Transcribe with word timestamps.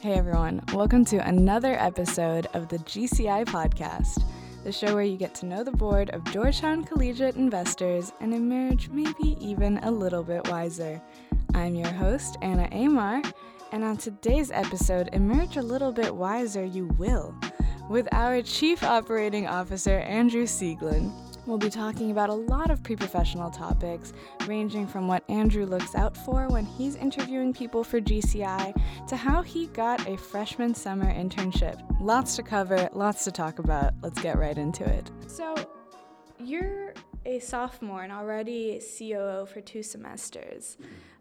Hey 0.00 0.14
everyone, 0.14 0.62
welcome 0.72 1.04
to 1.04 1.18
another 1.28 1.74
episode 1.74 2.46
of 2.54 2.68
the 2.68 2.78
GCI 2.78 3.44
podcast, 3.44 4.24
the 4.64 4.72
show 4.72 4.94
where 4.94 5.04
you 5.04 5.18
get 5.18 5.34
to 5.34 5.46
know 5.46 5.62
the 5.62 5.72
board 5.72 6.08
of 6.10 6.24
Georgetown 6.32 6.84
Collegiate 6.84 7.36
Investors 7.36 8.10
and 8.18 8.32
emerge 8.32 8.88
maybe 8.88 9.36
even 9.38 9.76
a 9.82 9.90
little 9.90 10.22
bit 10.22 10.48
wiser. 10.48 11.02
I'm 11.52 11.74
your 11.74 11.92
host, 11.92 12.38
Anna 12.40 12.66
Amar, 12.72 13.20
and 13.72 13.84
on 13.84 13.98
today's 13.98 14.50
episode, 14.50 15.10
emerge 15.12 15.58
a 15.58 15.62
little 15.62 15.92
bit 15.92 16.16
wiser 16.16 16.64
you 16.64 16.86
will, 16.96 17.34
with 17.90 18.08
our 18.12 18.40
Chief 18.40 18.82
Operating 18.82 19.46
Officer, 19.46 19.98
Andrew 19.98 20.44
Siegelin. 20.46 21.12
We'll 21.46 21.58
be 21.58 21.70
talking 21.70 22.10
about 22.10 22.28
a 22.28 22.34
lot 22.34 22.70
of 22.70 22.82
pre 22.82 22.96
professional 22.96 23.50
topics, 23.50 24.12
ranging 24.46 24.86
from 24.86 25.08
what 25.08 25.28
Andrew 25.28 25.64
looks 25.64 25.94
out 25.94 26.16
for 26.16 26.48
when 26.48 26.66
he's 26.66 26.96
interviewing 26.96 27.52
people 27.52 27.82
for 27.82 28.00
GCI 28.00 28.74
to 29.08 29.16
how 29.16 29.42
he 29.42 29.66
got 29.68 30.06
a 30.06 30.16
freshman 30.16 30.74
summer 30.74 31.12
internship. 31.12 31.80
Lots 32.00 32.36
to 32.36 32.42
cover, 32.42 32.88
lots 32.92 33.24
to 33.24 33.32
talk 33.32 33.58
about. 33.58 33.94
Let's 34.02 34.20
get 34.20 34.38
right 34.38 34.56
into 34.56 34.84
it. 34.84 35.10
So, 35.26 35.54
you're 36.38 36.94
a 37.24 37.38
sophomore 37.38 38.02
and 38.02 38.12
already 38.12 38.80
COO 38.98 39.46
for 39.46 39.60
two 39.60 39.82
semesters. 39.82 40.78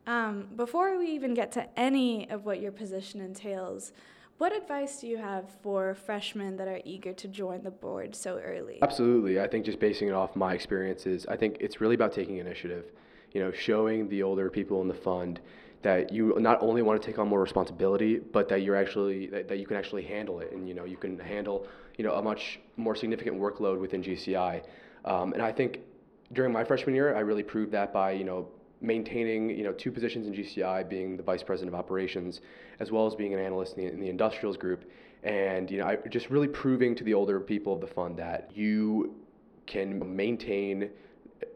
Um, 0.07 0.47
before 0.55 0.97
we 0.97 1.07
even 1.11 1.33
get 1.33 1.51
to 1.53 1.79
any 1.79 2.29
of 2.29 2.45
what 2.45 2.61
your 2.61 2.71
position 2.71 3.21
entails, 3.21 3.91
what 4.39 4.55
advice 4.55 5.01
do 5.01 5.07
you 5.07 5.17
have 5.17 5.45
for 5.61 5.93
freshmen 5.93 6.55
that 6.55 6.67
are 6.67 6.79
eager 6.85 7.11
to 7.11 7.27
join 7.27 7.61
the 7.61 7.71
board 7.71 8.15
so 8.15 8.39
early? 8.39 8.79
Absolutely. 8.81 9.39
I 9.39 9.47
think 9.47 9.65
just 9.65 9.79
basing 9.79 10.07
it 10.07 10.13
off 10.13 10.33
my 10.33 10.53
experiences, 10.53 11.25
I 11.27 11.35
think 11.35 11.57
it's 11.59 11.81
really 11.81 11.95
about 11.95 12.13
taking 12.13 12.37
initiative. 12.37 12.85
You 13.33 13.41
know, 13.43 13.51
showing 13.51 14.07
the 14.07 14.23
older 14.23 14.49
people 14.49 14.81
in 14.81 14.87
the 14.87 14.93
fund 14.93 15.41
that 15.81 16.11
you 16.11 16.35
not 16.39 16.57
only 16.61 16.81
want 16.81 16.99
to 17.01 17.05
take 17.05 17.19
on 17.19 17.27
more 17.27 17.41
responsibility, 17.41 18.17
but 18.17 18.47
that 18.49 18.63
you're 18.63 18.77
actually 18.77 19.27
that, 19.27 19.49
that 19.49 19.59
you 19.59 19.67
can 19.67 19.77
actually 19.77 20.03
handle 20.03 20.39
it, 20.39 20.51
and 20.51 20.67
you 20.67 20.73
know 20.73 20.85
you 20.85 20.97
can 20.97 21.19
handle 21.19 21.67
you 21.97 22.03
know 22.03 22.13
a 22.13 22.21
much 22.21 22.59
more 22.77 22.95
significant 22.95 23.39
workload 23.39 23.79
within 23.79 24.01
GCI. 24.01 24.63
Um, 25.05 25.33
and 25.33 25.43
I 25.43 25.51
think 25.51 25.81
during 26.31 26.51
my 26.51 26.63
freshman 26.63 26.95
year, 26.95 27.15
I 27.15 27.19
really 27.19 27.43
proved 27.43 27.71
that 27.73 27.93
by 27.93 28.11
you 28.13 28.23
know 28.23 28.47
maintaining 28.81 29.49
you 29.49 29.63
know 29.63 29.73
two 29.73 29.91
positions 29.91 30.27
in 30.27 30.33
GCI, 30.33 30.87
being 30.89 31.17
the 31.17 31.23
vice 31.23 31.43
president 31.43 31.73
of 31.73 31.79
operations, 31.79 32.41
as 32.79 32.91
well 32.91 33.05
as 33.05 33.15
being 33.15 33.33
an 33.33 33.39
analyst 33.39 33.77
in 33.77 33.85
the, 33.85 33.91
in 33.91 33.99
the 33.99 34.09
industrials 34.09 34.57
group, 34.57 34.89
and 35.23 35.69
you 35.69 35.77
know 35.77 35.85
I 35.85 35.97
just 36.09 36.29
really 36.29 36.47
proving 36.47 36.95
to 36.95 37.03
the 37.03 37.13
older 37.13 37.39
people 37.39 37.73
of 37.73 37.81
the 37.81 37.87
fund 37.87 38.17
that 38.17 38.51
you 38.53 39.15
can 39.65 40.15
maintain 40.15 40.89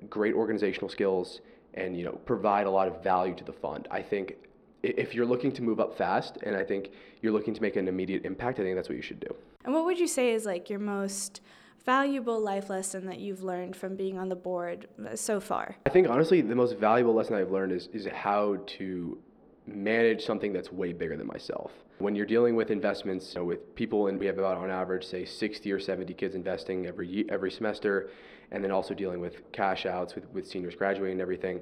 great 0.09 0.33
organizational 0.33 0.89
skills 0.89 1.41
and 1.73 1.97
you 1.97 2.03
know 2.03 2.13
provide 2.25 2.67
a 2.67 2.71
lot 2.71 2.87
of 2.87 3.03
value 3.03 3.35
to 3.35 3.43
the 3.43 3.53
fund. 3.53 3.87
I 3.89 4.01
think 4.01 4.35
if 4.83 5.15
you're 5.15 5.25
looking 5.25 5.51
to 5.53 5.61
move 5.61 5.79
up 5.79 5.97
fast 5.97 6.37
and 6.43 6.55
I 6.55 6.63
think 6.63 6.91
you're 7.21 7.31
looking 7.31 7.53
to 7.53 7.61
make 7.61 7.77
an 7.77 7.87
immediate 7.87 8.25
impact, 8.25 8.59
I 8.59 8.63
think 8.63 8.75
that's 8.75 8.89
what 8.89 8.97
you 8.97 9.01
should 9.01 9.21
do. 9.21 9.33
And 9.63 9.73
what 9.73 9.85
would 9.85 9.97
you 9.97 10.07
say 10.07 10.33
is 10.33 10.45
like 10.45 10.69
your 10.69 10.79
most 10.79 11.39
valuable 11.85 12.39
life 12.39 12.69
lesson 12.69 13.05
that 13.07 13.19
you've 13.19 13.43
learned 13.43 13.75
from 13.75 13.95
being 13.95 14.17
on 14.17 14.29
the 14.29 14.35
board 14.35 14.87
so 15.15 15.39
far? 15.39 15.75
I 15.85 15.89
think 15.89 16.07
honestly, 16.07 16.41
the 16.41 16.55
most 16.55 16.77
valuable 16.77 17.13
lesson 17.13 17.35
I've 17.35 17.51
learned 17.51 17.71
is, 17.71 17.89
is 17.93 18.07
how 18.13 18.57
to 18.77 19.17
manage 19.65 20.25
something 20.25 20.51
that's 20.53 20.71
way 20.71 20.93
bigger 20.93 21.17
than 21.17 21.27
myself. 21.27 21.71
When 21.99 22.15
you're 22.15 22.25
dealing 22.25 22.55
with 22.55 22.71
investments 22.71 23.33
you 23.33 23.41
know, 23.41 23.45
with 23.45 23.75
people, 23.75 24.07
and 24.07 24.19
we 24.19 24.25
have 24.25 24.37
about 24.37 24.57
on 24.57 24.69
average, 24.69 25.05
say 25.05 25.25
60 25.25 25.71
or 25.71 25.79
70 25.79 26.13
kids 26.13 26.35
investing 26.35 26.85
every 26.85 27.25
every 27.29 27.51
semester, 27.51 28.09
and 28.51 28.63
then 28.63 28.71
also 28.71 28.93
dealing 28.93 29.19
with 29.19 29.51
cash 29.51 29.85
outs 29.85 30.15
with, 30.15 30.29
with 30.31 30.47
seniors 30.47 30.75
graduating 30.75 31.13
and 31.13 31.21
everything. 31.21 31.61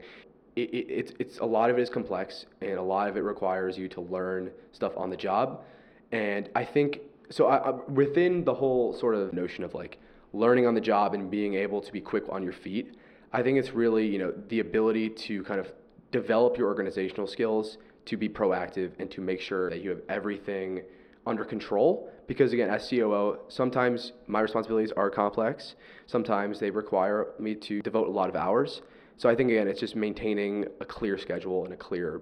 It, 0.56 0.70
it, 0.74 0.86
it's, 0.90 1.14
it's 1.20 1.40
a 1.40 1.46
lot 1.46 1.70
of 1.70 1.78
it 1.78 1.82
is 1.82 1.90
complex, 1.90 2.46
and 2.62 2.74
a 2.74 2.82
lot 2.82 3.08
of 3.08 3.18
it 3.18 3.22
requires 3.22 3.78
you 3.78 3.88
to 3.90 4.02
learn 4.02 4.52
stuff 4.72 4.94
on 4.98 5.10
the 5.10 5.16
job. 5.16 5.64
And 6.12 6.50
I 6.56 6.66
think 6.66 7.02
so. 7.30 7.48
I, 7.48 7.72
within 7.92 8.44
the 8.44 8.54
whole 8.54 8.94
sort 8.94 9.16
of 9.16 9.34
notion 9.34 9.64
of 9.64 9.74
like 9.74 9.98
learning 10.34 10.66
on 10.66 10.74
the 10.74 10.82
job 10.82 11.14
and 11.14 11.30
being 11.30 11.56
able 11.56 11.82
to 11.82 11.92
be 11.92 12.02
quick 12.02 12.24
on 12.30 12.44
your 12.44 12.54
feet. 12.54 12.96
I 13.34 13.42
think 13.42 13.58
it's 13.58 13.72
really, 13.72 14.06
you 14.06 14.20
know, 14.20 14.34
the 14.50 14.60
ability 14.60 15.10
to 15.10 15.44
kind 15.44 15.60
of 15.60 15.72
develop 16.12 16.58
your 16.58 16.68
organizational 16.68 17.28
skills 17.28 17.78
to 18.06 18.18
be 18.18 18.28
proactive 18.28 18.92
and 19.00 19.10
to 19.12 19.22
make 19.22 19.40
sure 19.40 19.70
that 19.70 19.82
you 19.82 19.90
have 19.90 20.02
everything 20.10 20.82
under 21.26 21.46
control. 21.46 22.12
Because 22.28 22.54
again 22.54 22.70
as 22.70 22.90
COO 22.90 23.40
sometimes 23.48 24.14
my 24.28 24.40
responsibilities 24.40 24.92
are 24.94 25.10
complex. 25.10 25.76
Sometimes 26.08 26.60
they 26.60 26.72
require 26.72 27.28
me 27.40 27.56
to 27.56 27.82
devote 27.82 28.08
a 28.08 28.12
lot 28.12 28.30
of 28.30 28.36
hours. 28.36 28.82
So 29.18 29.30
I 29.30 29.36
think 29.36 29.52
again 29.52 29.68
it's 29.68 29.80
just 29.80 29.96
maintaining 29.96 30.66
a 30.80 30.86
clear 30.86 31.18
schedule 31.18 31.66
and 31.66 31.74
a 31.74 31.78
clear 31.78 32.22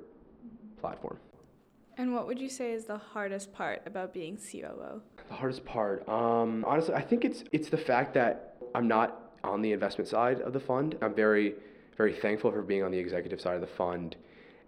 platform 0.79 1.19
and 1.99 2.13
what 2.13 2.25
would 2.27 2.39
you 2.39 2.47
say 2.49 2.71
is 2.71 2.85
the 2.85 2.97
hardest 2.97 3.51
part 3.51 3.81
about 3.85 4.13
being 4.13 4.37
COO? 4.37 5.01
The 5.27 5.33
hardest 5.33 5.65
part, 5.65 6.07
um, 6.07 6.63
honestly, 6.65 6.95
I 6.95 7.01
think 7.01 7.25
it's 7.25 7.43
it's 7.51 7.69
the 7.69 7.77
fact 7.77 8.13
that 8.13 8.55
I'm 8.73 8.87
not 8.87 9.33
on 9.43 9.61
the 9.61 9.73
investment 9.73 10.07
side 10.07 10.39
of 10.39 10.53
the 10.53 10.61
fund. 10.61 10.97
I'm 11.01 11.13
very 11.13 11.55
very 11.97 12.13
thankful 12.13 12.51
for 12.51 12.61
being 12.61 12.83
on 12.83 12.91
the 12.91 12.97
executive 12.97 13.41
side 13.41 13.55
of 13.55 13.61
the 13.61 13.67
fund, 13.67 14.15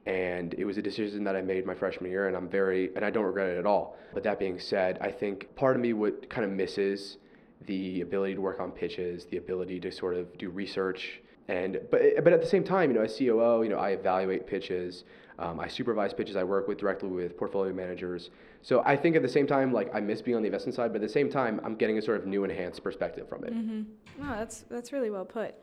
and 0.06 0.54
it 0.56 0.66
was 0.66 0.78
a 0.78 0.82
decision 0.82 1.24
that 1.24 1.38
I 1.38 1.42
made 1.42 1.66
my 1.66 1.74
freshman 1.74 2.12
year, 2.12 2.28
and 2.28 2.36
I'm 2.36 2.50
very 2.50 2.94
and 2.98 3.06
I 3.06 3.10
don't 3.10 3.24
regret 3.24 3.50
it 3.50 3.58
at 3.58 3.66
all. 3.66 3.98
But 4.14 4.24
that 4.24 4.38
being 4.38 4.60
said, 4.60 4.98
I 5.00 5.10
think 5.10 5.56
part 5.56 5.78
of 5.78 5.82
me 5.82 5.94
would 5.94 6.30
kind 6.30 6.44
of 6.44 6.52
misses 6.52 7.18
the 7.66 8.02
ability 8.02 8.36
to 8.36 8.42
work 8.42 8.60
on 8.60 8.72
pitches, 8.72 9.26
the 9.26 9.38
ability 9.38 9.80
to 9.80 9.92
sort 9.92 10.18
of 10.18 10.38
do 10.38 10.50
research, 10.50 11.22
and 11.48 11.80
but 11.90 12.02
but 12.24 12.34
at 12.34 12.42
the 12.42 12.48
same 12.48 12.64
time, 12.64 12.90
you 12.90 12.98
know, 12.98 13.04
as 13.04 13.18
COO, 13.18 13.64
you 13.64 13.70
know, 13.70 13.78
I 13.78 13.92
evaluate 13.92 14.48
pitches. 14.48 15.04
Um, 15.40 15.60
I 15.60 15.68
supervise 15.68 16.14
pitches. 16.14 16.36
I 16.36 16.44
work 16.44 16.68
with 16.68 16.78
directly 16.78 17.10
with 17.10 17.36
portfolio 17.36 17.74
managers. 17.74 18.30
So 18.62 18.84
I 18.86 18.96
think 18.96 19.16
at 19.16 19.24
the 19.24 19.30
same 19.30 19.48
time, 19.48 19.74
like 19.74 19.94
I 19.94 20.00
miss 20.00 20.22
being 20.22 20.38
on 20.38 20.44
the 20.44 20.48
investment 20.48 20.76
side, 20.76 20.94
but 20.94 21.02
at 21.02 21.08
the 21.08 21.14
same 21.14 21.32
time, 21.32 21.60
I'm 21.64 21.76
getting 21.76 21.98
a 21.98 22.02
sort 22.02 22.18
of 22.18 22.28
new 22.28 22.44
enhanced 22.44 22.84
perspective 22.84 23.28
from 23.28 23.44
it. 23.46 23.54
Mm-hmm. 23.54 24.22
Wow, 24.22 24.36
that's 24.38 24.66
that's 24.70 24.94
really 24.94 25.10
well 25.10 25.26
put. 25.26 25.56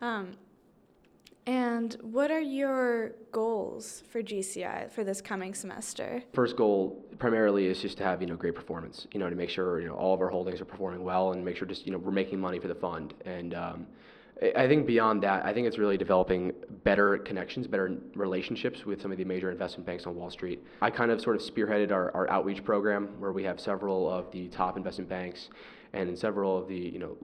Um, 0.00 0.32
and 1.46 1.96
what 2.02 2.30
are 2.30 2.40
your 2.40 3.12
goals 3.32 4.02
for 4.08 4.22
GCI 4.22 4.90
for 4.90 5.04
this 5.04 5.20
coming 5.20 5.54
semester? 5.54 6.22
First 6.32 6.56
goal 6.56 7.04
primarily 7.18 7.66
is 7.66 7.80
just 7.80 7.98
to 7.98 8.04
have 8.04 8.20
you 8.20 8.28
know 8.28 8.36
great 8.36 8.54
performance. 8.54 9.08
You 9.12 9.18
know 9.18 9.28
to 9.28 9.36
make 9.36 9.50
sure 9.50 9.80
you 9.80 9.88
know 9.88 9.94
all 9.94 10.14
of 10.14 10.20
our 10.20 10.28
holdings 10.28 10.60
are 10.60 10.64
performing 10.64 11.02
well 11.02 11.32
and 11.32 11.44
make 11.44 11.56
sure 11.56 11.66
just 11.66 11.84
you 11.84 11.92
know 11.92 11.98
we're 11.98 12.12
making 12.12 12.38
money 12.38 12.60
for 12.60 12.68
the 12.68 12.76
fund 12.76 13.14
and. 13.24 13.54
Um, 13.54 13.86
I 14.54 14.68
think 14.68 14.86
beyond 14.86 15.22
that, 15.22 15.46
I 15.46 15.54
think 15.54 15.66
it's 15.66 15.78
really 15.78 15.96
developing 15.96 16.52
better 16.84 17.16
connections, 17.16 17.66
better 17.66 17.96
relationships 18.14 18.84
with 18.84 19.00
some 19.00 19.10
of 19.10 19.16
the 19.16 19.24
major 19.24 19.50
investment 19.50 19.86
banks 19.86 20.04
on 20.04 20.14
Wall 20.14 20.30
Street. 20.30 20.62
I 20.82 20.90
kind 20.90 21.10
of 21.10 21.22
sort 21.22 21.36
of 21.36 21.42
spearheaded 21.42 21.90
our, 21.90 22.14
our 22.14 22.28
outreach 22.28 22.62
program 22.62 23.08
where 23.18 23.32
we 23.32 23.44
have 23.44 23.58
several 23.58 24.10
of 24.10 24.30
the 24.32 24.48
top 24.48 24.76
investment 24.76 25.08
banks 25.08 25.48
and 25.94 26.18
several 26.18 26.58
of 26.58 26.68
the 26.68 26.76
you 26.76 26.98
know 26.98 27.16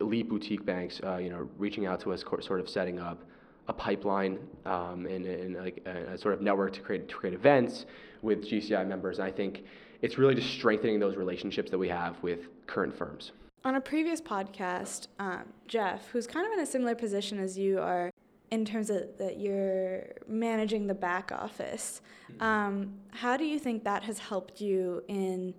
elite 0.00 0.28
boutique 0.28 0.64
banks, 0.64 1.00
uh, 1.04 1.16
you 1.16 1.28
know, 1.28 1.48
reaching 1.58 1.84
out 1.84 2.00
to 2.00 2.12
us, 2.12 2.24
sort 2.40 2.60
of 2.60 2.68
setting 2.68 2.98
up 2.98 3.24
a 3.66 3.72
pipeline 3.72 4.38
um, 4.64 5.04
and, 5.06 5.26
and 5.26 5.56
like 5.56 5.82
a, 5.84 6.14
a, 6.14 6.18
sort 6.18 6.32
of 6.32 6.40
network 6.40 6.72
to 6.72 6.80
create 6.80 7.08
to 7.08 7.14
create 7.14 7.34
events 7.34 7.84
with 8.22 8.48
GCI 8.48 8.86
members. 8.86 9.18
And 9.18 9.28
I 9.28 9.30
think 9.30 9.64
it's 10.00 10.16
really 10.16 10.34
just 10.34 10.50
strengthening 10.50 10.98
those 10.98 11.16
relationships 11.16 11.70
that 11.70 11.78
we 11.78 11.88
have 11.88 12.16
with 12.22 12.40
current 12.66 12.96
firms. 12.96 13.32
On 13.64 13.74
a 13.74 13.80
previous 13.80 14.20
podcast, 14.20 15.08
um, 15.18 15.44
Jeff, 15.66 16.08
who's 16.10 16.26
kind 16.26 16.46
of 16.46 16.52
in 16.52 16.60
a 16.60 16.66
similar 16.66 16.94
position 16.94 17.38
as 17.38 17.58
you 17.58 17.80
are 17.80 18.10
in 18.50 18.64
terms 18.64 18.88
of 18.88 19.18
that 19.18 19.38
you're 19.38 20.04
managing 20.26 20.86
the 20.86 20.94
back 20.94 21.32
office, 21.32 22.00
mm-hmm. 22.32 22.42
um, 22.42 22.94
how 23.10 23.36
do 23.36 23.44
you 23.44 23.58
think 23.58 23.84
that 23.84 24.04
has 24.04 24.18
helped 24.18 24.60
you 24.60 25.02
in 25.08 25.54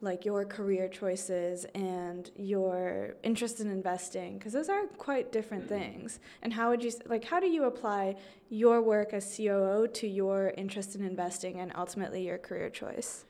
like 0.00 0.24
your 0.24 0.44
career 0.44 0.86
choices 0.86 1.64
and 1.74 2.30
your 2.36 3.16
interest 3.22 3.60
in 3.60 3.70
investing 3.70 4.38
because 4.38 4.52
those 4.52 4.68
are 4.68 4.86
quite 4.98 5.32
different 5.32 5.64
mm-hmm. 5.64 5.80
things 5.80 6.20
and 6.42 6.52
how 6.52 6.68
would 6.68 6.84
you 6.84 6.92
like 7.06 7.24
how 7.24 7.40
do 7.40 7.46
you 7.46 7.64
apply 7.64 8.14
your 8.50 8.82
work 8.82 9.14
as 9.14 9.34
COO 9.36 9.88
to 9.88 10.06
your 10.06 10.52
interest 10.58 10.94
in 10.94 11.02
investing 11.02 11.58
and 11.58 11.72
ultimately 11.74 12.26
your 12.26 12.36
career 12.36 12.68
choice 12.68 13.24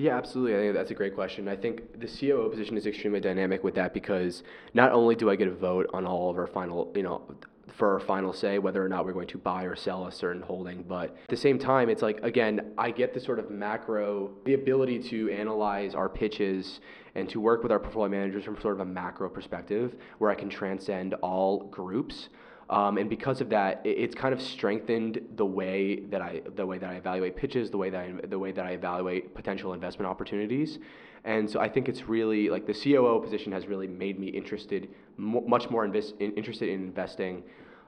yeah, 0.00 0.16
absolutely. 0.16 0.56
I 0.56 0.60
think 0.60 0.74
that's 0.74 0.90
a 0.90 0.94
great 0.94 1.14
question. 1.14 1.46
I 1.46 1.56
think 1.56 2.00
the 2.00 2.06
COO 2.06 2.48
position 2.48 2.78
is 2.78 2.86
extremely 2.86 3.20
dynamic 3.20 3.62
with 3.62 3.74
that 3.74 3.92
because 3.92 4.42
not 4.72 4.92
only 4.92 5.14
do 5.14 5.28
I 5.28 5.36
get 5.36 5.46
a 5.46 5.54
vote 5.54 5.90
on 5.92 6.06
all 6.06 6.30
of 6.30 6.38
our 6.38 6.46
final, 6.46 6.90
you 6.96 7.02
know, 7.02 7.20
for 7.68 7.92
our 7.92 8.00
final 8.00 8.32
say 8.32 8.58
whether 8.58 8.82
or 8.82 8.88
not 8.88 9.04
we're 9.04 9.12
going 9.12 9.28
to 9.28 9.36
buy 9.36 9.64
or 9.64 9.76
sell 9.76 10.06
a 10.06 10.12
certain 10.12 10.40
holding, 10.40 10.84
but 10.84 11.10
at 11.10 11.28
the 11.28 11.36
same 11.36 11.58
time, 11.58 11.90
it's 11.90 12.00
like 12.00 12.18
again, 12.22 12.72
I 12.78 12.90
get 12.90 13.12
the 13.12 13.20
sort 13.20 13.38
of 13.38 13.50
macro, 13.50 14.30
the 14.46 14.54
ability 14.54 15.00
to 15.10 15.30
analyze 15.30 15.94
our 15.94 16.08
pitches 16.08 16.80
and 17.14 17.28
to 17.28 17.38
work 17.38 17.62
with 17.62 17.70
our 17.70 17.78
portfolio 17.78 18.08
managers 18.08 18.44
from 18.44 18.58
sort 18.58 18.76
of 18.76 18.80
a 18.80 18.90
macro 18.90 19.28
perspective 19.28 19.96
where 20.16 20.30
I 20.30 20.34
can 20.34 20.48
transcend 20.48 21.12
all 21.14 21.64
groups. 21.64 22.30
Um, 22.70 22.98
and 22.98 23.10
because 23.10 23.40
of 23.40 23.50
that, 23.50 23.82
it, 23.84 23.98
it's 23.98 24.14
kind 24.14 24.32
of 24.32 24.40
strengthened 24.40 25.20
the 25.34 25.44
way 25.44 26.00
that 26.06 26.22
I 26.22 26.40
the 26.54 26.64
way 26.64 26.78
that 26.78 26.88
I 26.88 26.94
evaluate 26.94 27.36
pitches, 27.36 27.68
the 27.70 27.76
way 27.76 27.90
that 27.90 28.00
I, 28.00 28.26
the 28.26 28.38
way 28.38 28.52
that 28.52 28.64
I 28.64 28.70
evaluate 28.70 29.34
potential 29.34 29.74
investment 29.74 30.08
opportunities. 30.08 30.78
And 31.24 31.50
so 31.50 31.60
I 31.60 31.68
think 31.68 31.88
it's 31.88 32.08
really 32.08 32.48
like 32.48 32.66
the 32.66 32.72
COO 32.72 33.20
position 33.20 33.52
has 33.52 33.66
really 33.66 33.88
made 33.88 34.18
me 34.18 34.28
interested, 34.28 34.88
much 35.18 35.68
more 35.68 35.84
in, 35.84 35.94
interested 36.20 36.68
in 36.70 36.80
investing 36.80 37.42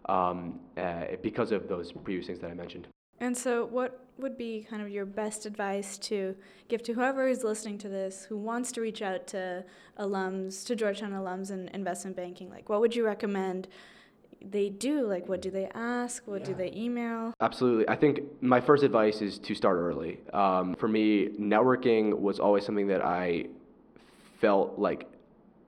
um, 0.06 0.60
uh, 0.76 1.04
because 1.22 1.52
of 1.52 1.68
those 1.68 1.92
previous 1.92 2.26
things 2.26 2.40
that 2.40 2.50
I 2.50 2.54
mentioned. 2.54 2.88
And 3.20 3.36
so, 3.36 3.66
what 3.66 4.04
would 4.18 4.36
be 4.36 4.66
kind 4.68 4.82
of 4.82 4.90
your 4.90 5.06
best 5.06 5.46
advice 5.46 5.96
to 5.96 6.34
give 6.68 6.82
to 6.82 6.92
whoever 6.92 7.28
is 7.28 7.44
listening 7.44 7.78
to 7.78 7.88
this 7.88 8.24
who 8.24 8.36
wants 8.36 8.72
to 8.72 8.80
reach 8.80 9.00
out 9.00 9.28
to 9.28 9.64
alums, 9.98 10.66
to 10.66 10.74
Georgetown 10.74 11.12
alums 11.12 11.52
in 11.52 11.68
investment 11.68 12.16
banking? 12.16 12.50
Like, 12.50 12.68
what 12.68 12.80
would 12.80 12.96
you 12.96 13.06
recommend? 13.06 13.68
They 14.50 14.68
do 14.68 15.06
like 15.06 15.28
what 15.28 15.40
do 15.42 15.50
they 15.50 15.68
ask? 15.74 16.26
What 16.26 16.40
yeah. 16.40 16.46
do 16.46 16.54
they 16.54 16.72
email? 16.74 17.34
Absolutely. 17.40 17.88
I 17.88 17.96
think 17.96 18.20
my 18.42 18.60
first 18.60 18.82
advice 18.82 19.22
is 19.22 19.38
to 19.40 19.54
start 19.54 19.76
early. 19.78 20.20
Um, 20.32 20.74
for 20.74 20.88
me, 20.88 21.28
networking 21.38 22.18
was 22.18 22.40
always 22.40 22.64
something 22.64 22.88
that 22.88 23.04
I 23.04 23.46
felt 24.40 24.78
like 24.78 25.08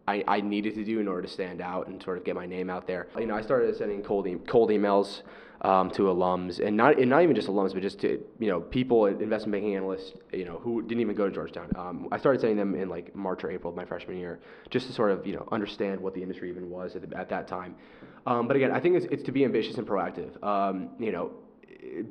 I, 0.07 0.23
I 0.29 0.41
needed 0.41 0.75
to 0.75 0.85
do 0.85 1.01
in 1.01 1.09
order 1.09 1.23
to 1.23 1.29
stand 1.29 1.61
out 1.61 1.87
and 1.87 2.03
sort 2.03 2.19
of 2.19 2.25
get 2.25 2.35
my 2.35 2.47
name 2.47 2.69
out 2.69 2.87
there. 2.87 3.09
You 3.19 3.27
know, 3.27 3.35
I 3.35 3.43
started 3.43 3.75
sending 3.77 4.03
cold, 4.03 4.27
e- 4.27 4.37
cold 4.47 4.71
emails 4.71 5.23
um, 5.65 5.91
to 5.93 6.03
alums, 6.03 6.65
and 6.65 6.77
not 6.77 6.99
and 6.99 7.09
not 7.09 7.23
even 7.23 7.35
just 7.35 7.49
alums, 7.49 7.73
but 7.73 7.81
just 7.81 7.99
to 8.01 8.23
you 8.39 8.49
know 8.49 8.61
people, 8.61 9.07
investment 9.07 9.53
banking 9.53 9.75
analysts, 9.75 10.13
you 10.33 10.45
know, 10.45 10.59
who 10.63 10.83
didn't 10.83 11.01
even 11.01 11.17
go 11.17 11.27
to 11.27 11.35
Georgetown. 11.35 11.71
Um, 11.75 12.07
I 12.13 12.19
started 12.19 12.41
sending 12.43 12.59
them 12.59 12.75
in 12.75 12.91
like 12.91 13.17
March 13.17 13.43
or 13.43 13.51
April 13.51 13.71
of 13.71 13.77
my 13.77 13.87
freshman 13.87 14.19
year, 14.19 14.41
just 14.69 14.87
to 14.89 14.93
sort 14.93 15.11
of 15.11 15.27
you 15.27 15.33
know 15.33 15.49
understand 15.51 15.99
what 15.99 16.15
the 16.15 16.21
industry 16.21 16.51
even 16.51 16.69
was 16.69 16.95
at, 16.97 17.09
the, 17.09 17.17
at 17.17 17.31
that 17.31 17.49
time. 17.49 17.75
Um, 18.27 18.47
but 18.47 18.57
again, 18.57 18.73
I 18.73 18.81
think 18.81 18.97
it's, 18.97 19.07
it's 19.11 19.23
to 19.25 19.33
be 19.33 19.45
ambitious 19.45 19.79
and 19.79 19.87
proactive. 19.87 20.43
Um, 20.45 20.91
you 20.99 21.13
know, 21.13 21.33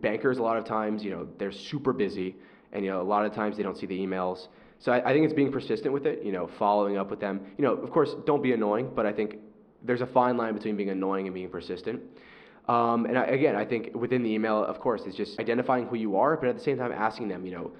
bankers 0.02 0.40
a 0.40 0.44
lot 0.44 0.58
of 0.58 0.66
times, 0.66 1.04
you 1.04 1.12
know, 1.12 1.28
they're 1.38 1.52
super 1.52 1.94
busy, 1.94 2.36
and 2.72 2.84
you 2.84 2.90
know 2.90 3.02
a 3.02 3.04
lot 3.04 3.24
of 3.24 3.34
times 3.34 3.56
they 3.56 3.64
don't 3.64 3.78
see 3.78 3.86
the 3.86 4.00
emails. 4.00 4.48
So 4.80 4.92
I, 4.92 5.12
I 5.12 5.14
think 5.14 5.26
it's 5.26 5.34
being 5.34 5.52
persistent 5.52 5.94
with 5.94 6.08
it. 6.08 6.24
You 6.24 6.32
know, 6.32 6.50
following 6.58 6.98
up 6.98 7.12
with 7.12 7.20
them. 7.20 7.42
You 7.60 7.66
know, 7.66 7.74
of 7.74 7.92
course, 7.92 8.16
don't 8.26 8.42
be 8.42 8.54
annoying, 8.54 8.92
but 8.96 9.06
I 9.06 9.14
think 9.14 9.38
there's 9.84 10.02
a 10.02 10.08
fine 10.08 10.38
line 10.38 10.56
between 10.56 10.76
being 10.76 10.90
annoying 10.90 11.28
and 11.28 11.36
being 11.36 11.50
persistent. 11.50 12.02
Um, 12.68 13.06
and 13.06 13.18
I, 13.18 13.26
again, 13.26 13.56
I 13.56 13.66
think 13.66 13.94
within 13.94 14.24
the 14.24 14.30
email, 14.30 14.64
of 14.64 14.80
course, 14.80 15.04
it's 15.06 15.18
just 15.18 15.40
identifying 15.40 15.88
who 15.88 15.98
you 15.98 16.16
are, 16.16 16.38
but 16.38 16.48
at 16.48 16.58
the 16.58 16.64
same 16.64 16.78
time 16.78 16.92
asking 16.92 17.28
them, 17.28 17.46
you 17.46 17.52
know, 17.52 17.72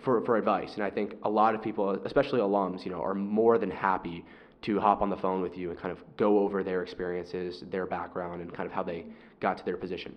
for, 0.00 0.20
for 0.24 0.36
advice. 0.36 0.74
And 0.74 0.82
I 0.82 0.90
think 0.90 1.16
a 1.22 1.30
lot 1.30 1.54
of 1.54 1.62
people, 1.62 1.90
especially 2.04 2.40
alums, 2.40 2.84
you 2.84 2.90
know, 2.90 3.00
are 3.02 3.14
more 3.14 3.58
than 3.58 3.70
happy 3.70 4.24
to 4.62 4.80
hop 4.80 5.02
on 5.02 5.10
the 5.10 5.16
phone 5.16 5.42
with 5.42 5.56
you 5.56 5.70
and 5.70 5.78
kind 5.78 5.92
of 5.92 6.02
go 6.16 6.38
over 6.38 6.62
their 6.62 6.82
experiences, 6.82 7.64
their 7.70 7.86
background, 7.86 8.40
and 8.40 8.52
kind 8.52 8.66
of 8.66 8.72
how 8.72 8.82
they 8.82 9.04
got 9.40 9.58
to 9.58 9.64
their 9.64 9.76
position. 9.76 10.14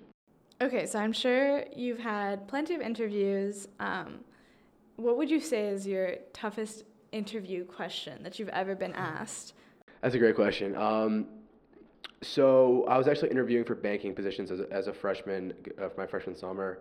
Okay, 0.61 0.85
so 0.85 0.99
I'm 0.99 1.11
sure 1.11 1.65
you've 1.75 1.99
had 1.99 2.47
plenty 2.47 2.75
of 2.75 2.81
interviews. 2.81 3.67
Um, 3.79 4.19
what 4.95 5.17
would 5.17 5.29
you 5.29 5.39
say 5.39 5.67
is 5.67 5.85
your 5.85 6.15
toughest 6.31 6.85
interview 7.11 7.65
question 7.65 8.23
that 8.23 8.39
you've 8.39 8.49
ever 8.49 8.75
been 8.75 8.93
asked? 8.93 9.53
That's 10.01 10.15
a 10.15 10.19
great 10.19 10.35
question. 10.35 10.75
Um, 10.75 11.27
so 12.25 12.85
I 12.87 12.97
was 12.97 13.07
actually 13.07 13.31
interviewing 13.31 13.65
for 13.65 13.75
banking 13.75 14.13
positions 14.13 14.51
as 14.51 14.61
as 14.71 14.87
a 14.87 14.93
freshman 14.93 15.53
of 15.77 15.91
uh, 15.91 15.93
my 15.97 16.07
freshman 16.07 16.35
summer. 16.35 16.79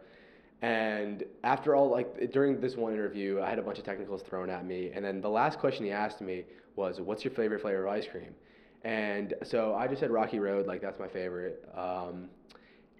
And 0.62 1.24
after 1.42 1.74
all, 1.74 1.90
like 1.90 2.30
during 2.32 2.60
this 2.60 2.76
one 2.76 2.94
interview, 2.94 3.40
I 3.42 3.50
had 3.50 3.58
a 3.58 3.62
bunch 3.62 3.78
of 3.78 3.84
technicals 3.84 4.22
thrown 4.22 4.48
at 4.48 4.64
me. 4.64 4.92
And 4.94 5.04
then 5.04 5.20
the 5.20 5.28
last 5.28 5.58
question 5.58 5.84
he 5.84 5.90
asked 5.90 6.20
me 6.22 6.44
was, 6.74 7.00
What's 7.00 7.24
your 7.24 7.34
favorite 7.34 7.60
flavor 7.60 7.86
of 7.86 7.92
ice 7.92 8.06
cream? 8.10 8.34
And 8.82 9.34
so 9.42 9.74
I 9.74 9.86
just 9.88 10.00
said 10.00 10.10
Rocky 10.10 10.38
Road, 10.38 10.66
like 10.66 10.80
that's 10.80 10.98
my 10.98 11.08
favorite. 11.08 11.68
Um, 11.76 12.28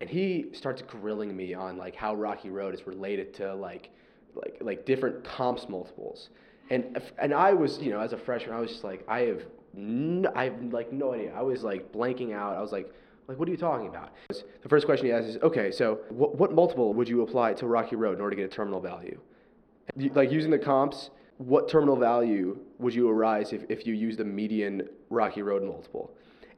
and 0.01 0.11
he 0.11 0.47
starts 0.53 0.83
grilling 0.83 1.35
me 1.37 1.55
on 1.55 1.79
like 1.79 1.95
how 1.95 2.15
Rocky 2.15 2.51
Road 2.51 2.75
is 2.75 2.87
related 2.87 3.33
to 3.35 3.55
like 3.55 3.91
like 4.35 4.59
like 4.61 4.85
different 4.85 5.25
comps 5.25 5.69
multiples. 5.69 6.31
And 6.71 7.01
and 7.19 7.33
I 7.33 7.53
was, 7.53 7.79
you 7.79 7.91
know, 7.91 8.01
as 8.01 8.13
a 8.13 8.19
freshman, 8.19 8.55
I 8.55 8.61
was 8.61 8.71
just 8.71 8.85
like, 8.85 9.05
I 9.09 9.21
have 9.21 9.43
I 9.77 10.45
have 10.45 10.73
like 10.73 10.93
no 10.93 11.15
idea. 11.15 11.35
I 11.35 11.43
was 11.43 11.63
like 11.63 11.93
blanking 11.93 12.33
out. 12.33 12.57
I 12.57 12.61
was 12.61 12.73
like, 12.73 12.93
like, 13.27 13.39
what 13.39 13.49
are 13.49 13.51
you 13.51 13.57
talking 13.57 13.89
about? 13.89 14.13
The 14.29 14.69
first 14.69 14.85
question 14.87 15.07
he 15.07 15.13
asks 15.13 15.29
is, 15.29 15.37
okay, 15.39 15.71
so 15.71 16.01
what, 16.11 16.37
what 16.37 16.53
multiple 16.53 16.93
would 16.93 17.09
you 17.09 17.23
apply 17.23 17.55
to 17.55 17.67
Rocky 17.67 17.97
Road 17.97 18.17
in 18.17 18.21
order 18.21 18.37
to 18.37 18.43
get 18.43 18.53
a 18.53 18.55
terminal 18.55 18.81
value? 18.81 19.19
Like 19.97 20.31
using 20.31 20.51
the 20.51 20.59
comps, 20.59 21.11
what 21.39 21.69
terminal 21.69 21.97
value 21.97 22.59
would 22.79 22.95
you 22.95 23.09
arise 23.09 23.53
if, 23.53 23.65
if 23.69 23.87
you 23.87 23.95
use 23.95 24.17
the 24.17 24.25
median 24.25 24.89
Rocky 25.11 25.43
Road 25.43 25.63
multiple? 25.63 26.11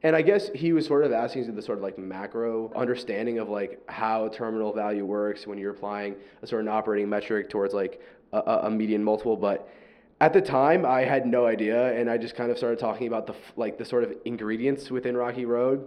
And 0.03 0.15
I 0.15 0.21
guess 0.21 0.49
he 0.53 0.73
was 0.73 0.85
sort 0.85 1.03
of 1.03 1.11
asking 1.11 1.55
the 1.55 1.61
sort 1.61 1.79
of 1.79 1.83
like 1.83 1.97
macro 1.97 2.71
understanding 2.75 3.39
of 3.39 3.49
like 3.49 3.81
how 3.89 4.27
terminal 4.29 4.71
value 4.71 5.05
works 5.05 5.47
when 5.47 5.57
you're 5.57 5.71
applying 5.71 6.15
a 6.43 6.47
of 6.55 6.67
operating 6.67 7.09
metric 7.09 7.49
towards 7.49 7.73
like 7.73 8.01
a, 8.31 8.59
a 8.63 8.69
median 8.69 9.03
multiple. 9.03 9.35
But 9.35 9.67
at 10.19 10.33
the 10.33 10.41
time 10.41 10.85
I 10.85 11.01
had 11.01 11.27
no 11.27 11.45
idea, 11.45 11.93
and 11.97 12.09
I 12.09 12.17
just 12.17 12.35
kind 12.35 12.51
of 12.51 12.57
started 12.57 12.79
talking 12.79 13.07
about 13.07 13.27
the 13.27 13.35
like 13.55 13.77
the 13.77 13.85
sort 13.85 14.03
of 14.03 14.13
ingredients 14.25 14.89
within 14.89 15.15
Rocky 15.15 15.45
Road. 15.45 15.85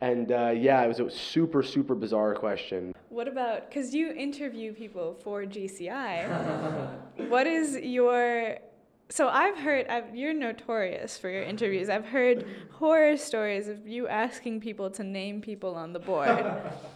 And 0.00 0.32
uh, 0.32 0.52
yeah, 0.54 0.82
it 0.82 0.88
was 0.88 1.00
a 1.00 1.10
super 1.10 1.62
super 1.62 1.94
bizarre 1.94 2.34
question. 2.34 2.94
What 3.10 3.28
about 3.28 3.70
because 3.70 3.94
you 3.94 4.12
interview 4.12 4.72
people 4.72 5.14
for 5.22 5.44
GCI? 5.44 6.88
what 7.28 7.46
is 7.46 7.76
your 7.76 8.58
so 9.08 9.28
I've 9.28 9.56
heard 9.56 9.86
I've, 9.86 10.14
you're 10.16 10.34
notorious 10.34 11.16
for 11.16 11.30
your 11.30 11.44
interviews. 11.44 11.88
I've 11.88 12.06
heard 12.06 12.44
horror 12.72 13.16
stories 13.16 13.68
of 13.68 13.86
you 13.86 14.08
asking 14.08 14.60
people 14.60 14.90
to 14.90 15.04
name 15.04 15.40
people 15.40 15.76
on 15.76 15.92
the 15.92 16.00
board, 16.00 16.44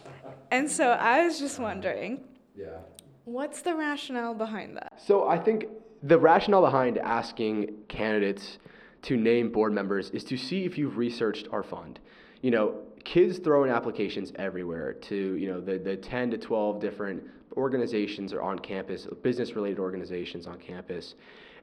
and 0.51 0.69
so 0.69 0.91
I 0.91 1.25
was 1.25 1.39
just 1.39 1.57
wondering. 1.57 2.25
Yeah. 2.55 2.79
What's 3.23 3.61
the 3.61 3.75
rationale 3.75 4.33
behind 4.33 4.75
that? 4.75 4.99
So 5.05 5.29
I 5.29 5.37
think 5.37 5.67
the 6.03 6.17
rationale 6.17 6.61
behind 6.61 6.97
asking 6.97 7.73
candidates 7.87 8.57
to 9.01 9.17
name 9.17 9.51
board 9.51 9.73
members 9.73 10.09
is 10.11 10.23
to 10.25 10.37
see 10.37 10.65
if 10.65 10.77
you've 10.77 10.97
researched 10.97 11.47
our 11.51 11.63
fund. 11.63 11.99
You 12.41 12.51
know, 12.51 12.75
kids 13.03 13.39
throw 13.39 13.63
in 13.63 13.69
applications 13.69 14.31
everywhere 14.35 14.93
to, 14.93 15.35
you 15.35 15.47
know, 15.47 15.59
the, 15.59 15.77
the 15.77 15.97
10 15.97 16.31
to 16.31 16.37
12 16.37 16.79
different 16.79 17.23
organizations 17.57 18.33
are 18.33 18.41
on 18.41 18.59
campus, 18.59 19.07
business 19.21 19.53
related 19.53 19.79
organizations 19.79 20.47
on 20.47 20.57
campus. 20.59 21.15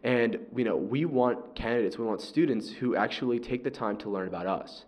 And, 0.02 0.38
you 0.54 0.64
know, 0.64 0.76
we 0.76 1.04
want 1.04 1.54
candidates, 1.54 1.98
we 1.98 2.04
want 2.04 2.20
students 2.20 2.70
who 2.70 2.96
actually 2.96 3.38
take 3.38 3.64
the 3.64 3.70
time 3.70 3.96
to 3.98 4.10
learn 4.10 4.28
about 4.28 4.46
us. 4.46 4.84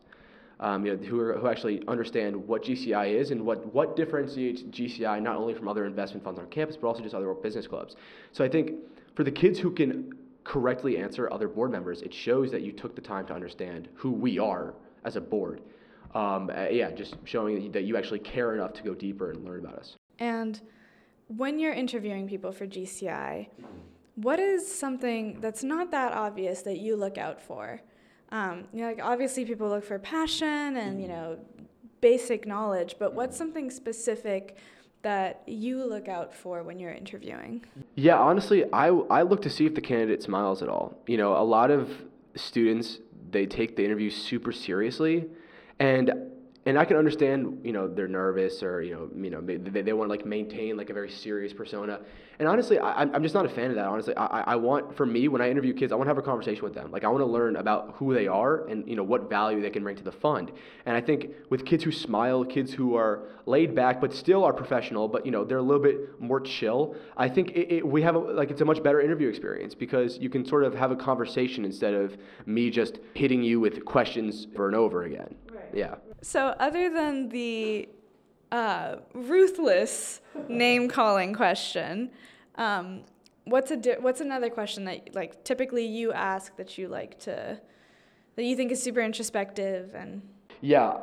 Um, 0.60 0.84
you 0.84 0.96
know, 0.96 1.06
who, 1.06 1.20
are, 1.20 1.38
who 1.38 1.46
actually 1.46 1.84
understand 1.86 2.34
what 2.34 2.64
GCI 2.64 3.14
is 3.14 3.30
and 3.30 3.46
what, 3.46 3.72
what 3.72 3.94
differentiates 3.94 4.62
GCI 4.62 5.22
not 5.22 5.36
only 5.36 5.54
from 5.54 5.68
other 5.68 5.84
investment 5.84 6.24
funds 6.24 6.40
on 6.40 6.46
campus, 6.48 6.76
but 6.76 6.88
also 6.88 7.00
just 7.00 7.14
other 7.14 7.32
business 7.32 7.68
clubs. 7.68 7.94
So 8.32 8.44
I 8.44 8.48
think 8.48 8.72
for 9.18 9.24
the 9.24 9.32
kids 9.32 9.58
who 9.58 9.72
can 9.72 10.16
correctly 10.44 10.96
answer 10.96 11.28
other 11.32 11.48
board 11.48 11.72
members, 11.72 12.02
it 12.02 12.14
shows 12.14 12.52
that 12.52 12.62
you 12.62 12.70
took 12.70 12.94
the 12.94 13.00
time 13.00 13.26
to 13.26 13.34
understand 13.34 13.88
who 13.94 14.12
we 14.12 14.38
are 14.38 14.76
as 15.04 15.16
a 15.16 15.20
board. 15.20 15.60
Um, 16.14 16.52
uh, 16.56 16.68
yeah, 16.68 16.92
just 16.92 17.16
showing 17.24 17.72
that 17.72 17.82
you 17.82 17.96
actually 17.96 18.20
care 18.20 18.54
enough 18.54 18.74
to 18.74 18.84
go 18.84 18.94
deeper 18.94 19.32
and 19.32 19.44
learn 19.44 19.58
about 19.58 19.74
us. 19.74 19.96
And 20.20 20.60
when 21.26 21.58
you're 21.58 21.72
interviewing 21.72 22.28
people 22.28 22.52
for 22.52 22.64
GCI, 22.64 23.48
what 24.14 24.38
is 24.38 24.72
something 24.72 25.40
that's 25.40 25.64
not 25.64 25.90
that 25.90 26.12
obvious 26.12 26.62
that 26.62 26.78
you 26.78 26.94
look 26.94 27.18
out 27.18 27.42
for? 27.42 27.80
Um, 28.30 28.68
you 28.72 28.82
know, 28.82 28.86
like 28.86 29.02
obviously 29.02 29.44
people 29.44 29.68
look 29.68 29.84
for 29.84 29.98
passion 29.98 30.76
and 30.76 31.02
you 31.02 31.08
know 31.08 31.38
basic 32.00 32.46
knowledge, 32.46 32.94
but 33.00 33.14
what's 33.14 33.36
something 33.36 33.68
specific 33.68 34.58
that 35.08 35.42
you 35.46 35.82
look 35.86 36.06
out 36.06 36.34
for 36.34 36.62
when 36.62 36.78
you're 36.78 36.92
interviewing? 36.92 37.64
Yeah, 37.94 38.18
honestly, 38.18 38.70
I, 38.74 38.88
I 38.88 39.22
look 39.22 39.40
to 39.40 39.48
see 39.48 39.64
if 39.64 39.74
the 39.74 39.80
candidate 39.80 40.22
smiles 40.22 40.62
at 40.62 40.68
all. 40.68 40.98
You 41.06 41.16
know, 41.16 41.34
a 41.34 41.46
lot 41.56 41.70
of 41.70 41.90
students, 42.36 42.98
they 43.30 43.46
take 43.46 43.74
the 43.74 43.82
interview 43.82 44.10
super 44.10 44.52
seriously. 44.52 45.24
And 45.78 46.12
and 46.66 46.78
I 46.78 46.84
can 46.84 46.98
understand, 46.98 47.60
you 47.64 47.72
know, 47.72 47.88
they're 47.88 48.06
nervous 48.06 48.62
or 48.62 48.82
you 48.82 48.94
know, 48.94 49.24
you 49.24 49.30
know, 49.30 49.40
they, 49.40 49.56
they 49.56 49.94
want 49.94 50.08
to 50.08 50.10
like 50.10 50.26
maintain 50.26 50.76
like 50.76 50.90
a 50.90 50.92
very 50.92 51.10
serious 51.10 51.54
persona. 51.54 52.00
And 52.38 52.46
honestly, 52.46 52.78
I, 52.78 53.02
I'm 53.02 53.22
just 53.22 53.34
not 53.34 53.46
a 53.46 53.48
fan 53.48 53.70
of 53.70 53.76
that. 53.76 53.86
Honestly, 53.86 54.16
I, 54.16 54.52
I 54.52 54.56
want 54.56 54.96
for 54.96 55.04
me 55.04 55.26
when 55.26 55.42
I 55.42 55.50
interview 55.50 55.74
kids, 55.74 55.92
I 55.92 55.96
want 55.96 56.06
to 56.06 56.10
have 56.10 56.18
a 56.18 56.22
conversation 56.22 56.62
with 56.62 56.74
them. 56.74 56.92
Like 56.92 57.02
I 57.02 57.08
want 57.08 57.20
to 57.20 57.26
learn 57.26 57.56
about 57.56 57.94
who 57.96 58.14
they 58.14 58.28
are 58.28 58.66
and 58.68 58.88
you 58.88 58.94
know 58.94 59.02
what 59.02 59.28
value 59.28 59.60
they 59.60 59.70
can 59.70 59.82
bring 59.82 59.96
to 59.96 60.04
the 60.04 60.12
fund. 60.12 60.52
And 60.86 60.96
I 60.96 61.00
think 61.00 61.30
with 61.50 61.64
kids 61.64 61.82
who 61.82 61.90
smile, 61.90 62.44
kids 62.44 62.72
who 62.72 62.94
are 62.94 63.24
laid 63.46 63.74
back 63.74 64.00
but 64.00 64.14
still 64.14 64.44
are 64.44 64.52
professional, 64.52 65.08
but 65.08 65.26
you 65.26 65.32
know 65.32 65.44
they're 65.44 65.58
a 65.58 65.62
little 65.62 65.82
bit 65.82 66.20
more 66.20 66.40
chill. 66.40 66.94
I 67.16 67.28
think 67.28 67.50
it, 67.50 67.72
it, 67.72 67.86
we 67.86 68.02
have 68.02 68.14
a, 68.14 68.18
like 68.18 68.50
it's 68.50 68.60
a 68.60 68.64
much 68.64 68.82
better 68.84 69.00
interview 69.00 69.28
experience 69.28 69.74
because 69.74 70.18
you 70.18 70.30
can 70.30 70.44
sort 70.44 70.62
of 70.62 70.74
have 70.74 70.92
a 70.92 70.96
conversation 70.96 71.64
instead 71.64 71.94
of 71.94 72.16
me 72.46 72.70
just 72.70 73.00
hitting 73.14 73.42
you 73.42 73.58
with 73.58 73.84
questions 73.84 74.46
over 74.54 74.68
and 74.68 74.76
over 74.76 75.02
again. 75.02 75.34
Right. 75.52 75.64
Yeah. 75.74 75.94
So, 76.22 76.54
other 76.58 76.88
than 76.90 77.28
the 77.30 77.88
uh, 78.52 78.96
ruthless 79.14 80.20
name 80.48 80.88
calling 80.88 81.34
question, 81.34 82.10
um, 82.56 83.02
what's 83.44 83.70
a 83.70 83.76
di- 83.76 83.98
what's 84.00 84.20
another 84.20 84.50
question 84.50 84.84
that 84.84 85.14
like 85.14 85.44
typically 85.44 85.86
you 85.86 86.12
ask 86.12 86.56
that 86.56 86.76
you 86.78 86.88
like 86.88 87.18
to 87.20 87.60
that 88.36 88.44
you 88.44 88.56
think 88.56 88.70
is 88.70 88.82
super 88.82 89.00
introspective 89.00 89.94
and? 89.94 90.22
Yeah 90.60 90.96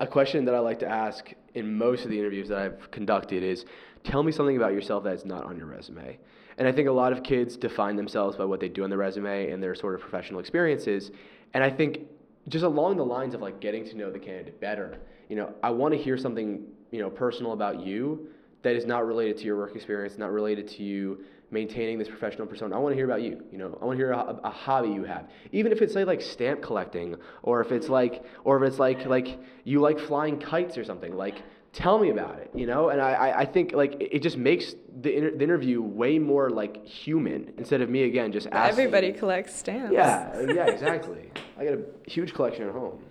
a 0.00 0.06
question 0.06 0.44
that 0.44 0.54
i 0.54 0.58
like 0.58 0.78
to 0.78 0.88
ask 0.88 1.32
in 1.54 1.76
most 1.76 2.04
of 2.04 2.10
the 2.10 2.18
interviews 2.18 2.48
that 2.48 2.58
i've 2.58 2.90
conducted 2.90 3.42
is 3.42 3.64
tell 4.02 4.22
me 4.22 4.32
something 4.32 4.56
about 4.56 4.72
yourself 4.72 5.04
that's 5.04 5.24
not 5.24 5.44
on 5.44 5.56
your 5.56 5.66
resume. 5.66 6.18
And 6.58 6.68
i 6.68 6.72
think 6.72 6.88
a 6.88 6.92
lot 6.92 7.12
of 7.12 7.22
kids 7.22 7.56
define 7.56 7.96
themselves 7.96 8.36
by 8.36 8.44
what 8.44 8.60
they 8.60 8.68
do 8.68 8.84
on 8.84 8.90
the 8.90 8.96
resume 8.96 9.50
and 9.50 9.62
their 9.62 9.74
sort 9.74 9.94
of 9.94 10.00
professional 10.00 10.40
experiences. 10.40 11.10
And 11.52 11.62
i 11.62 11.70
think 11.70 12.06
just 12.48 12.64
along 12.64 12.96
the 12.96 13.04
lines 13.04 13.34
of 13.34 13.40
like 13.40 13.60
getting 13.60 13.84
to 13.88 13.96
know 13.96 14.10
the 14.10 14.18
candidate 14.18 14.60
better. 14.60 14.98
You 15.28 15.36
know, 15.36 15.54
I 15.62 15.70
want 15.70 15.94
to 15.94 15.98
hear 15.98 16.16
something 16.16 16.66
you 16.90 17.00
know 17.00 17.10
personal 17.10 17.52
about 17.52 17.84
you 17.84 18.28
that 18.62 18.76
is 18.76 18.86
not 18.86 19.06
related 19.06 19.36
to 19.38 19.44
your 19.44 19.56
work 19.56 19.76
experience, 19.76 20.16
not 20.18 20.32
related 20.32 20.66
to 20.68 20.82
you 20.82 21.24
maintaining 21.50 21.98
this 21.98 22.08
professional 22.08 22.46
persona. 22.46 22.74
I 22.74 22.78
want 22.78 22.92
to 22.92 22.96
hear 22.96 23.04
about 23.04 23.22
you. 23.22 23.42
You 23.52 23.58
know, 23.58 23.78
I 23.80 23.84
want 23.84 23.98
to 23.98 24.04
hear 24.04 24.12
a, 24.12 24.40
a, 24.42 24.50
hobby 24.50 24.88
you 24.88 25.04
have, 25.04 25.28
even 25.52 25.70
if 25.70 25.82
it's 25.82 25.94
like, 25.94 26.06
like 26.06 26.20
stamp 26.20 26.62
collecting, 26.62 27.16
or 27.42 27.60
if 27.60 27.70
it's 27.72 27.88
like, 27.88 28.24
or 28.42 28.62
if 28.62 28.68
it's 28.68 28.78
like 28.78 29.06
like 29.06 29.38
you 29.64 29.80
like 29.80 29.98
flying 29.98 30.38
kites 30.38 30.76
or 30.76 30.84
something. 30.84 31.14
Like, 31.16 31.42
tell 31.74 31.98
me 31.98 32.08
about 32.10 32.38
it. 32.38 32.50
You 32.54 32.66
know, 32.66 32.88
and 32.88 33.00
I 33.00 33.34
I 33.40 33.44
think 33.44 33.72
like 33.72 33.96
it 34.00 34.20
just 34.22 34.38
makes 34.38 34.74
the, 35.00 35.14
inter- 35.14 35.36
the 35.36 35.44
interview 35.44 35.82
way 35.82 36.18
more 36.18 36.48
like 36.48 36.86
human 36.86 37.52
instead 37.58 37.82
of 37.82 37.90
me 37.90 38.04
again 38.04 38.32
just 38.32 38.46
asking. 38.50 38.84
Everybody 38.84 39.12
collects 39.12 39.54
stamps. 39.54 39.92
Yeah, 39.92 40.40
yeah, 40.40 40.66
exactly. 40.66 41.30
I 41.58 41.64
got 41.64 41.74
a 41.74 41.84
huge 42.06 42.32
collection 42.32 42.66
at 42.66 42.72
home. 42.72 43.02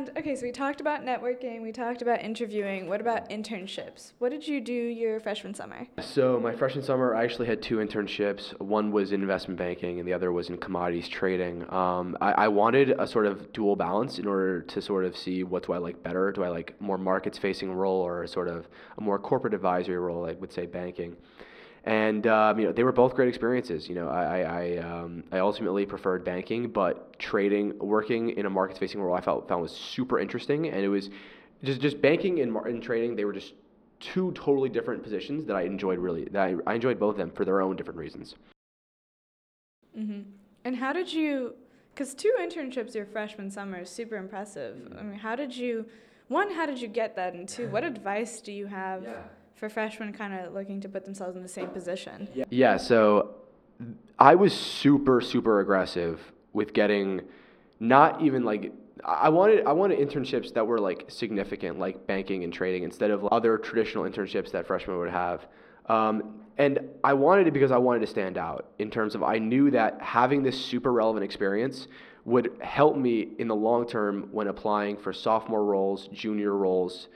And 0.00 0.16
okay, 0.16 0.34
so 0.34 0.46
we 0.46 0.50
talked 0.50 0.80
about 0.80 1.04
networking, 1.04 1.60
we 1.60 1.72
talked 1.72 2.00
about 2.00 2.22
interviewing. 2.22 2.88
What 2.88 3.02
about 3.02 3.28
internships? 3.28 4.12
What 4.18 4.30
did 4.30 4.48
you 4.48 4.58
do 4.58 4.72
your 4.72 5.20
freshman 5.20 5.52
summer? 5.52 5.86
So, 6.00 6.40
my 6.40 6.54
freshman 6.54 6.82
summer, 6.82 7.14
I 7.14 7.22
actually 7.22 7.48
had 7.48 7.60
two 7.60 7.76
internships. 7.76 8.58
One 8.62 8.92
was 8.92 9.12
in 9.12 9.20
investment 9.20 9.58
banking, 9.58 9.98
and 9.98 10.08
the 10.08 10.14
other 10.14 10.32
was 10.32 10.48
in 10.48 10.56
commodities 10.56 11.06
trading. 11.06 11.70
Um, 11.70 12.16
I, 12.22 12.32
I, 12.32 12.48
wanted 12.48 12.94
a 12.98 13.06
sort 13.06 13.26
of 13.26 13.52
dual 13.52 13.76
balance 13.76 14.18
in 14.18 14.26
order 14.26 14.62
to 14.62 14.80
sort 14.80 15.04
of 15.04 15.14
see 15.14 15.44
what 15.44 15.66
do 15.66 15.74
I 15.74 15.78
like 15.78 16.02
better. 16.02 16.32
Do 16.32 16.44
I 16.44 16.48
like 16.48 16.80
more 16.80 16.96
markets 16.96 17.36
facing 17.36 17.70
role 17.70 18.00
or 18.00 18.26
sort 18.26 18.48
of 18.48 18.68
a 18.96 19.02
more 19.02 19.18
corporate 19.18 19.52
advisory 19.52 19.98
role, 19.98 20.24
I 20.24 20.32
would 20.32 20.50
say 20.50 20.64
banking 20.64 21.14
and 21.84 22.26
um, 22.26 22.58
you 22.58 22.66
know 22.66 22.72
they 22.72 22.82
were 22.82 22.92
both 22.92 23.14
great 23.14 23.28
experiences. 23.28 23.88
You 23.88 23.94
know, 23.94 24.08
I 24.08 24.40
I, 24.40 24.76
um, 24.78 25.24
I 25.32 25.38
ultimately 25.38 25.86
preferred 25.86 26.24
banking, 26.24 26.68
but 26.68 27.18
trading, 27.18 27.78
working 27.78 28.30
in 28.30 28.46
a 28.46 28.50
markets 28.50 28.78
facing 28.78 29.00
role, 29.00 29.16
I 29.16 29.20
felt 29.20 29.48
found 29.48 29.62
was 29.62 29.72
super 29.72 30.18
interesting, 30.18 30.68
and 30.68 30.82
it 30.82 30.88
was 30.88 31.10
just 31.64 31.80
just 31.80 32.00
banking 32.00 32.40
and, 32.40 32.54
and 32.54 32.82
trading. 32.82 33.16
They 33.16 33.24
were 33.24 33.32
just 33.32 33.54
two 33.98 34.32
totally 34.32 34.68
different 34.68 35.02
positions 35.02 35.46
that 35.46 35.56
I 35.56 35.62
enjoyed 35.62 35.98
really. 35.98 36.26
That 36.26 36.42
I, 36.42 36.54
I 36.66 36.74
enjoyed 36.74 37.00
both 37.00 37.12
of 37.12 37.18
them 37.18 37.30
for 37.30 37.44
their 37.44 37.62
own 37.62 37.76
different 37.76 37.98
reasons. 37.98 38.34
Mm-hmm. 39.98 40.20
And 40.64 40.76
how 40.76 40.92
did 40.92 41.12
you? 41.12 41.54
Because 41.94 42.14
two 42.14 42.32
internships 42.38 42.94
your 42.94 43.06
freshman 43.06 43.50
summer 43.50 43.80
is 43.80 43.90
super 43.90 44.16
impressive. 44.16 44.76
Mm-hmm. 44.76 44.98
I 44.98 45.02
mean, 45.02 45.18
how 45.18 45.34
did 45.34 45.56
you? 45.56 45.86
One, 46.28 46.52
how 46.52 46.66
did 46.66 46.80
you 46.80 46.88
get 46.88 47.16
that? 47.16 47.32
And 47.32 47.48
two, 47.48 47.68
what 47.68 47.84
advice 47.84 48.42
do 48.42 48.52
you 48.52 48.66
have? 48.66 49.02
Yeah 49.02 49.22
for 49.60 49.68
freshmen 49.68 50.10
kind 50.12 50.32
of 50.32 50.54
looking 50.54 50.80
to 50.80 50.88
put 50.88 51.04
themselves 51.04 51.36
in 51.36 51.42
the 51.42 51.48
same 51.48 51.68
position? 51.68 52.26
Yeah. 52.34 52.44
yeah, 52.48 52.76
so 52.78 53.34
I 54.18 54.34
was 54.34 54.54
super, 54.54 55.20
super 55.20 55.60
aggressive 55.60 56.18
with 56.54 56.72
getting 56.72 57.20
not 57.78 58.22
even 58.22 58.42
like 58.44 58.72
I 59.04 59.28
wanted 59.28 59.64
I 59.66 59.72
wanted 59.72 59.98
internships 59.98 60.52
that 60.54 60.66
were 60.66 60.80
like 60.80 61.04
significant, 61.08 61.78
like 61.78 62.06
banking 62.06 62.42
and 62.42 62.52
trading, 62.52 62.82
instead 62.82 63.10
of 63.10 63.24
other 63.26 63.58
traditional 63.58 64.04
internships 64.04 64.50
that 64.52 64.66
freshmen 64.66 64.98
would 64.98 65.10
have. 65.10 65.46
Um, 65.86 66.40
and 66.56 66.80
I 67.04 67.12
wanted 67.12 67.46
it 67.46 67.52
because 67.52 67.70
I 67.70 67.78
wanted 67.78 68.00
to 68.00 68.06
stand 68.06 68.38
out 68.38 68.72
in 68.78 68.90
terms 68.90 69.14
of 69.14 69.22
I 69.22 69.38
knew 69.38 69.70
that 69.72 70.00
having 70.00 70.42
this 70.42 70.58
super 70.58 70.92
relevant 70.92 71.24
experience 71.24 71.86
would 72.24 72.52
help 72.60 72.96
me 72.96 73.28
in 73.38 73.48
the 73.48 73.56
long 73.56 73.86
term 73.86 74.28
when 74.32 74.48
applying 74.48 74.96
for 74.96 75.12
sophomore 75.12 75.64
roles, 75.64 76.08
junior 76.08 76.54
roles, 76.54 77.08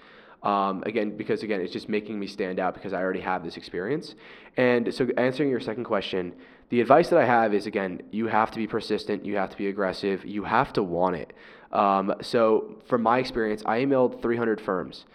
um, 0.45 0.83
again, 0.85 1.17
because 1.17 1.43
again, 1.43 1.63
it's 1.63 1.73
just 1.73 1.89
making 1.89 2.21
me 2.21 2.27
stand 2.27 2.61
out 2.61 2.75
because 2.75 2.93
I 2.93 3.01
already 3.01 3.21
have 3.21 3.43
this 3.43 3.57
experience. 3.57 4.15
And 4.59 4.93
so, 4.93 5.09
answering 5.17 5.49
your 5.49 5.61
second 5.61 5.85
question, 5.85 6.35
the 6.69 6.83
advice 6.83 7.09
that 7.09 7.19
I 7.19 7.25
have 7.25 7.55
is 7.55 7.67
again, 7.67 8.03
you 8.11 8.27
have 8.27 8.51
to 8.51 8.59
be 8.59 8.67
persistent, 8.67 9.25
you 9.25 9.37
have 9.37 9.51
to 9.51 9.57
be 9.57 9.69
aggressive, 9.69 10.25
you 10.25 10.45
have 10.45 10.73
to 10.75 10.83
want 10.83 11.17
it. 11.17 11.33
Um, 11.73 12.15
so, 12.21 12.77
from 12.87 13.03
my 13.03 13.19
experience, 13.19 13.63
I 13.65 13.79
emailed 13.79 14.21
300 14.21 14.61
firms. 14.61 15.07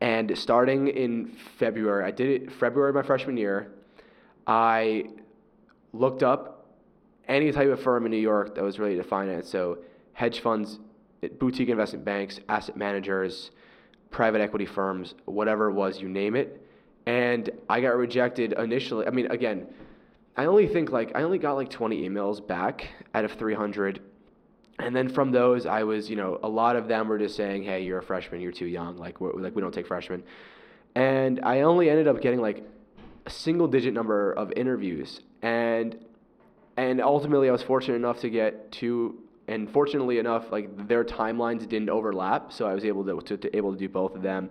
And 0.00 0.38
starting 0.38 0.88
in 0.88 1.36
February, 1.58 2.04
I 2.04 2.10
did 2.10 2.42
it 2.42 2.52
February 2.52 2.92
my 2.92 3.02
freshman 3.02 3.36
year. 3.36 3.72
I 4.46 5.06
looked 5.92 6.22
up 6.22 6.66
any 7.26 7.52
type 7.52 7.68
of 7.68 7.82
firm 7.82 8.06
in 8.06 8.12
New 8.12 8.16
York 8.16 8.54
that 8.54 8.64
was 8.64 8.78
related 8.78 9.02
to 9.02 9.08
finance. 9.08 9.50
So, 9.50 9.78
hedge 10.14 10.40
funds, 10.40 10.78
boutique 11.38 11.68
investment 11.68 12.04
banks, 12.06 12.40
asset 12.48 12.78
managers, 12.78 13.50
private 14.10 14.40
equity 14.40 14.66
firms, 14.66 15.14
whatever 15.24 15.68
it 15.68 15.74
was, 15.74 16.00
you 16.00 16.08
name 16.08 16.34
it. 16.34 16.62
And 17.06 17.50
I 17.68 17.80
got 17.80 17.96
rejected 17.96 18.52
initially. 18.52 19.06
I 19.06 19.10
mean, 19.10 19.30
again, 19.30 19.66
I 20.36 20.44
only 20.44 20.68
think 20.68 20.90
like 20.90 21.12
I 21.14 21.22
only 21.22 21.38
got 21.38 21.54
like 21.54 21.70
20 21.70 22.08
emails 22.08 22.46
back 22.46 22.88
out 23.14 23.24
of 23.24 23.32
300. 23.32 24.00
And 24.78 24.94
then 24.94 25.08
from 25.08 25.32
those, 25.32 25.66
I 25.66 25.82
was, 25.82 26.08
you 26.08 26.16
know, 26.16 26.38
a 26.42 26.48
lot 26.48 26.76
of 26.76 26.86
them 26.86 27.08
were 27.08 27.18
just 27.18 27.34
saying, 27.34 27.64
"Hey, 27.64 27.82
you're 27.82 27.98
a 27.98 28.02
freshman. 28.02 28.40
You're 28.40 28.52
too 28.52 28.66
young. 28.66 28.96
Like, 28.96 29.20
we're, 29.20 29.32
like 29.32 29.56
we 29.56 29.60
don't 29.60 29.74
take 29.74 29.88
freshmen." 29.88 30.22
And 30.94 31.40
I 31.42 31.62
only 31.62 31.90
ended 31.90 32.06
up 32.06 32.20
getting 32.20 32.40
like 32.40 32.64
a 33.26 33.30
single-digit 33.30 33.92
number 33.92 34.32
of 34.32 34.52
interviews, 34.52 35.20
and 35.42 35.98
and 36.76 37.00
ultimately, 37.00 37.48
I 37.48 37.52
was 37.52 37.62
fortunate 37.62 37.96
enough 37.96 38.20
to 38.20 38.30
get 38.30 38.70
two 38.70 39.18
and 39.48 39.70
fortunately 39.70 40.18
enough, 40.18 40.52
like 40.52 40.86
their 40.86 41.04
timelines 41.04 41.68
didn't 41.68 41.90
overlap, 41.90 42.52
so 42.52 42.66
I 42.66 42.74
was 42.74 42.84
able 42.84 43.04
to, 43.04 43.20
to, 43.20 43.36
to, 43.38 43.56
able 43.56 43.72
to 43.72 43.78
do 43.78 43.88
both 43.88 44.14
of 44.14 44.22
them. 44.22 44.50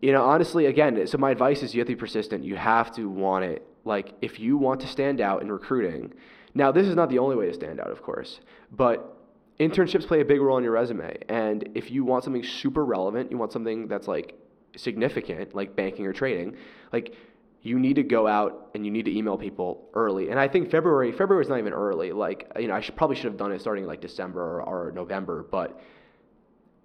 You 0.00 0.12
know, 0.12 0.24
honestly, 0.24 0.66
again, 0.66 1.06
so 1.06 1.18
my 1.18 1.32
advice 1.32 1.62
is 1.62 1.74
you 1.74 1.80
have 1.80 1.88
to 1.88 1.94
be 1.94 1.98
persistent. 1.98 2.44
You 2.44 2.56
have 2.56 2.94
to 2.94 3.10
want 3.10 3.44
it. 3.44 3.66
Like 3.84 4.14
if 4.22 4.38
you 4.38 4.56
want 4.56 4.80
to 4.82 4.86
stand 4.86 5.20
out 5.20 5.42
in 5.42 5.50
recruiting, 5.50 6.14
now 6.54 6.70
this 6.70 6.86
is 6.86 6.94
not 6.94 7.10
the 7.10 7.18
only 7.18 7.34
way 7.34 7.46
to 7.46 7.54
stand 7.54 7.80
out, 7.80 7.90
of 7.90 8.02
course, 8.02 8.40
but 8.70 9.16
internships 9.58 10.06
play 10.06 10.20
a 10.20 10.24
big 10.24 10.40
role 10.40 10.56
in 10.58 10.64
your 10.64 10.72
resume. 10.72 11.18
And 11.28 11.68
if 11.74 11.90
you 11.90 12.04
want 12.04 12.22
something 12.22 12.44
super 12.44 12.84
relevant, 12.84 13.30
you 13.30 13.38
want 13.38 13.52
something 13.52 13.88
that's 13.88 14.06
like 14.06 14.34
significant, 14.76 15.54
like 15.54 15.74
banking 15.74 16.06
or 16.06 16.12
trading, 16.12 16.56
like 16.92 17.14
you 17.62 17.78
need 17.78 17.96
to 17.96 18.02
go 18.02 18.26
out 18.26 18.70
and 18.74 18.84
you 18.84 18.90
need 18.90 19.04
to 19.04 19.16
email 19.16 19.36
people 19.36 19.88
early. 19.94 20.30
And 20.30 20.38
I 20.38 20.48
think 20.48 20.70
February 20.70 21.12
February 21.12 21.44
is 21.44 21.48
not 21.48 21.58
even 21.58 21.72
early. 21.72 22.12
Like 22.12 22.50
you 22.58 22.68
know, 22.68 22.74
I 22.74 22.80
should 22.80 22.96
probably 22.96 23.16
should 23.16 23.26
have 23.26 23.36
done 23.36 23.52
it 23.52 23.60
starting 23.60 23.86
like 23.86 24.00
December 24.00 24.40
or, 24.40 24.62
or 24.62 24.92
November. 24.92 25.46
But 25.50 25.80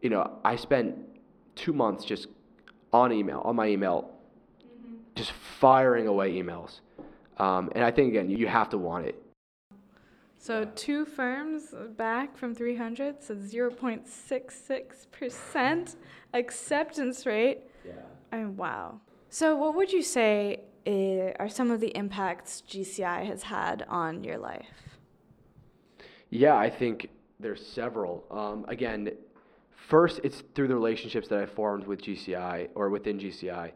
you 0.01 0.10
know, 0.10 0.39
I 0.44 0.56
spent 0.56 0.98
two 1.56 1.74
months 1.74 2.06
just 2.06 2.27
on 2.92 3.12
email 3.12 3.42
on 3.46 3.56
my 3.56 3.68
email, 3.68 4.12
mm-hmm. 4.63 4.96
just 5.15 5.32
firing 5.32 6.08
away 6.08 6.34
emails. 6.34 6.80
Um, 7.38 7.72
and 7.75 7.84
I 7.84 7.92
think 7.92 8.10
again, 8.10 8.30
you 8.30 8.48
have 8.48 8.70
to 8.70 8.77
want 8.77 9.06
it. 9.06 9.20
So 10.38 10.65
two 10.75 11.06
firms 11.06 11.74
back 11.96 12.38
from 12.38 12.53
300, 12.53 13.24
so 13.24 13.34
0.66% 13.34 15.96
acceptance 16.34 17.25
rate. 17.25 17.62
Yeah. 17.86 17.94
I 18.34 18.39
mean, 18.39 18.58
wow. 18.58 19.00
So, 19.34 19.56
what 19.56 19.74
would 19.74 19.92
you 19.92 20.04
say 20.04 20.60
eh, 20.86 21.32
are 21.40 21.50
some 21.50 21.72
of 21.72 21.80
the 21.80 21.88
impacts 21.98 22.62
GCI 22.70 23.25
has 23.25 23.42
had 23.42 23.84
on 23.90 24.24
your 24.24 24.38
life? 24.38 24.68
Yeah, 26.30 26.56
I 26.56 26.70
think 26.70 27.10
there's 27.40 27.66
several. 27.66 28.25
Um, 28.30 28.63
again, 28.68 29.10
first, 29.72 30.20
it's 30.24 30.44
through 30.54 30.68
the 30.68 30.75
relationships 30.75 31.28
that 31.30 31.40
I 31.40 31.48
formed 31.48 31.88
with 31.88 32.04
GCI 32.04 32.70
or 32.75 32.92
within 32.92 33.18
GCI. 33.18 33.72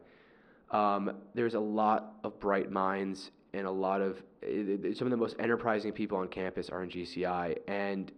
Um, 0.69 1.13
there's 1.33 1.55
a 1.55 1.59
lot 1.59 2.17
of 2.23 2.39
bright 2.39 2.69
minds 2.69 3.31
and 3.53 3.65
a 3.65 3.71
lot 3.71 3.99
of 3.99 4.21
uh, 4.43 4.93
some 4.93 5.07
of 5.07 5.09
the 5.09 5.17
most 5.17 5.37
enterprising 5.39 5.91
people 5.91 6.19
on 6.19 6.27
campus 6.27 6.69
are 6.69 6.83
in 6.83 6.91
GCI, 6.91 7.57
and 7.67 8.11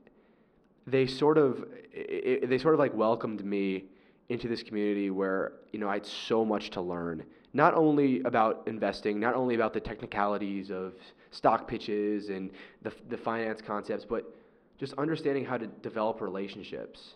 they 0.86 1.08
sort 1.08 1.38
of 1.38 1.64
they 1.94 2.58
sort 2.58 2.74
of 2.74 2.80
like 2.82 2.94
welcomed 2.94 3.46
me 3.46 3.86
into 4.30 4.48
this 4.48 4.64
community 4.64 5.10
where 5.10 5.54
you 5.74 5.80
know 5.80 5.90
I 5.90 5.96
had 5.96 6.06
so 6.06 6.46
much 6.46 6.70
to 6.72 6.82
learn, 6.82 7.24
not 7.54 7.74
only 7.74 8.22
about 8.22 8.64
investing, 8.68 9.20
not 9.20 9.36
only 9.36 9.56
about 9.56 9.74
the 9.74 9.80
technicalities 9.80 10.70
of 10.72 10.94
stock 11.32 11.68
pitches 11.68 12.30
and 12.30 12.52
the 12.84 12.92
the 13.10 13.18
finance 13.18 13.62
concepts, 13.62 14.06
but 14.06 14.34
just 14.78 14.94
understanding 14.94 15.44
how 15.44 15.58
to 15.58 15.68
develop 15.68 16.22
relationships, 16.22 17.16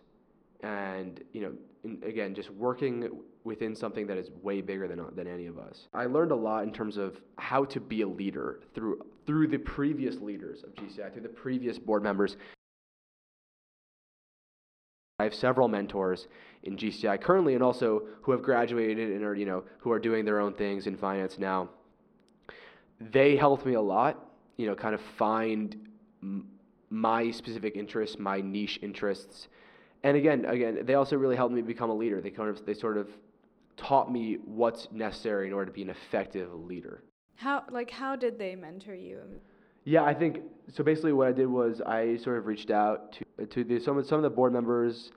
and 0.61 1.23
you 1.31 1.41
know, 1.41 1.53
in, 1.83 2.01
again, 2.03 2.33
just 2.33 2.49
working 2.51 3.09
within 3.43 3.75
something 3.75 4.07
that 4.07 4.17
is 4.17 4.31
way 4.41 4.61
bigger 4.61 4.87
than 4.87 5.03
than 5.15 5.27
any 5.27 5.45
of 5.45 5.59
us. 5.59 5.87
I 5.93 6.05
learned 6.05 6.31
a 6.31 6.35
lot 6.35 6.63
in 6.63 6.73
terms 6.73 6.97
of 6.97 7.21
how 7.37 7.63
to 7.65 7.79
be 7.79 8.01
a 8.01 8.07
leader 8.07 8.61
through 8.73 9.05
through 9.27 9.47
the 9.47 9.59
previous 9.59 10.17
leaders 10.17 10.63
of 10.63 10.73
GCI, 10.75 11.13
through 11.13 11.21
the 11.21 11.29
previous 11.29 11.77
board 11.77 12.01
members, 12.03 12.37
I 15.19 15.23
have 15.25 15.35
several 15.35 15.67
mentors 15.67 16.27
in 16.63 16.75
GCI 16.75 17.21
currently, 17.21 17.53
and 17.53 17.63
also 17.63 18.01
who 18.23 18.31
have 18.31 18.41
graduated 18.41 19.11
and 19.11 19.23
are 19.23 19.35
you 19.35 19.45
know 19.45 19.63
who 19.79 19.91
are 19.91 19.99
doing 19.99 20.25
their 20.25 20.39
own 20.39 20.53
things 20.53 20.87
in 20.87 20.97
finance 20.97 21.37
now. 21.37 21.69
They 22.99 23.35
helped 23.35 23.65
me 23.65 23.75
a 23.75 23.81
lot, 23.81 24.31
you 24.57 24.65
know, 24.65 24.75
kind 24.75 24.95
of 24.95 25.01
find 25.17 25.75
m- 26.21 26.47
my 26.89 27.31
specific 27.31 27.75
interests, 27.75 28.17
my 28.17 28.41
niche 28.41 28.79
interests, 28.81 29.49
and 30.03 30.17
again, 30.17 30.45
again, 30.45 30.79
they 30.83 30.95
also 30.95 31.15
really 31.15 31.35
helped 31.35 31.53
me 31.53 31.61
become 31.61 31.89
a 31.91 31.95
leader. 31.95 32.19
They 32.19 32.31
kind 32.31 32.49
of 32.49 32.65
they 32.65 32.73
sort 32.73 32.97
of 32.97 33.07
taught 33.77 34.11
me 34.11 34.39
what's 34.45 34.87
necessary 34.91 35.47
in 35.47 35.53
order 35.53 35.67
to 35.67 35.71
be 35.71 35.83
an 35.83 35.89
effective 35.91 36.51
leader. 36.53 37.03
How 37.35 37.63
like 37.69 37.91
how 37.91 38.15
did 38.15 38.39
they 38.39 38.55
mentor 38.55 38.95
you? 38.95 39.21
Yeah, 39.85 40.03
I 40.03 40.13
think 40.13 40.39
so. 40.71 40.83
Basically, 40.83 41.13
what 41.13 41.27
I 41.27 41.33
did 41.33 41.47
was 41.47 41.81
I 41.81 42.17
sort 42.17 42.37
of 42.37 42.45
reached 42.45 42.71
out 42.71 43.11
to 43.13 43.45
to 43.45 43.63
the, 43.63 43.79
some 43.79 43.97
of 43.97 44.05
some 44.07 44.17
of 44.17 44.23
the 44.23 44.29
board 44.29 44.53
members 44.53 45.11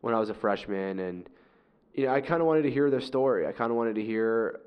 when 0.00 0.14
I 0.14 0.18
was 0.18 0.30
a 0.30 0.34
freshman, 0.34 1.00
and 1.00 1.28
you 1.94 2.06
know, 2.06 2.14
I 2.14 2.20
kind 2.20 2.40
of 2.40 2.46
wanted 2.46 2.62
to 2.62 2.70
hear 2.70 2.90
their 2.90 3.00
story. 3.00 3.46
I 3.46 3.52
kind 3.52 3.70
of 3.70 3.76
wanted 3.76 3.94
to 3.96 4.04
hear, 4.04 4.60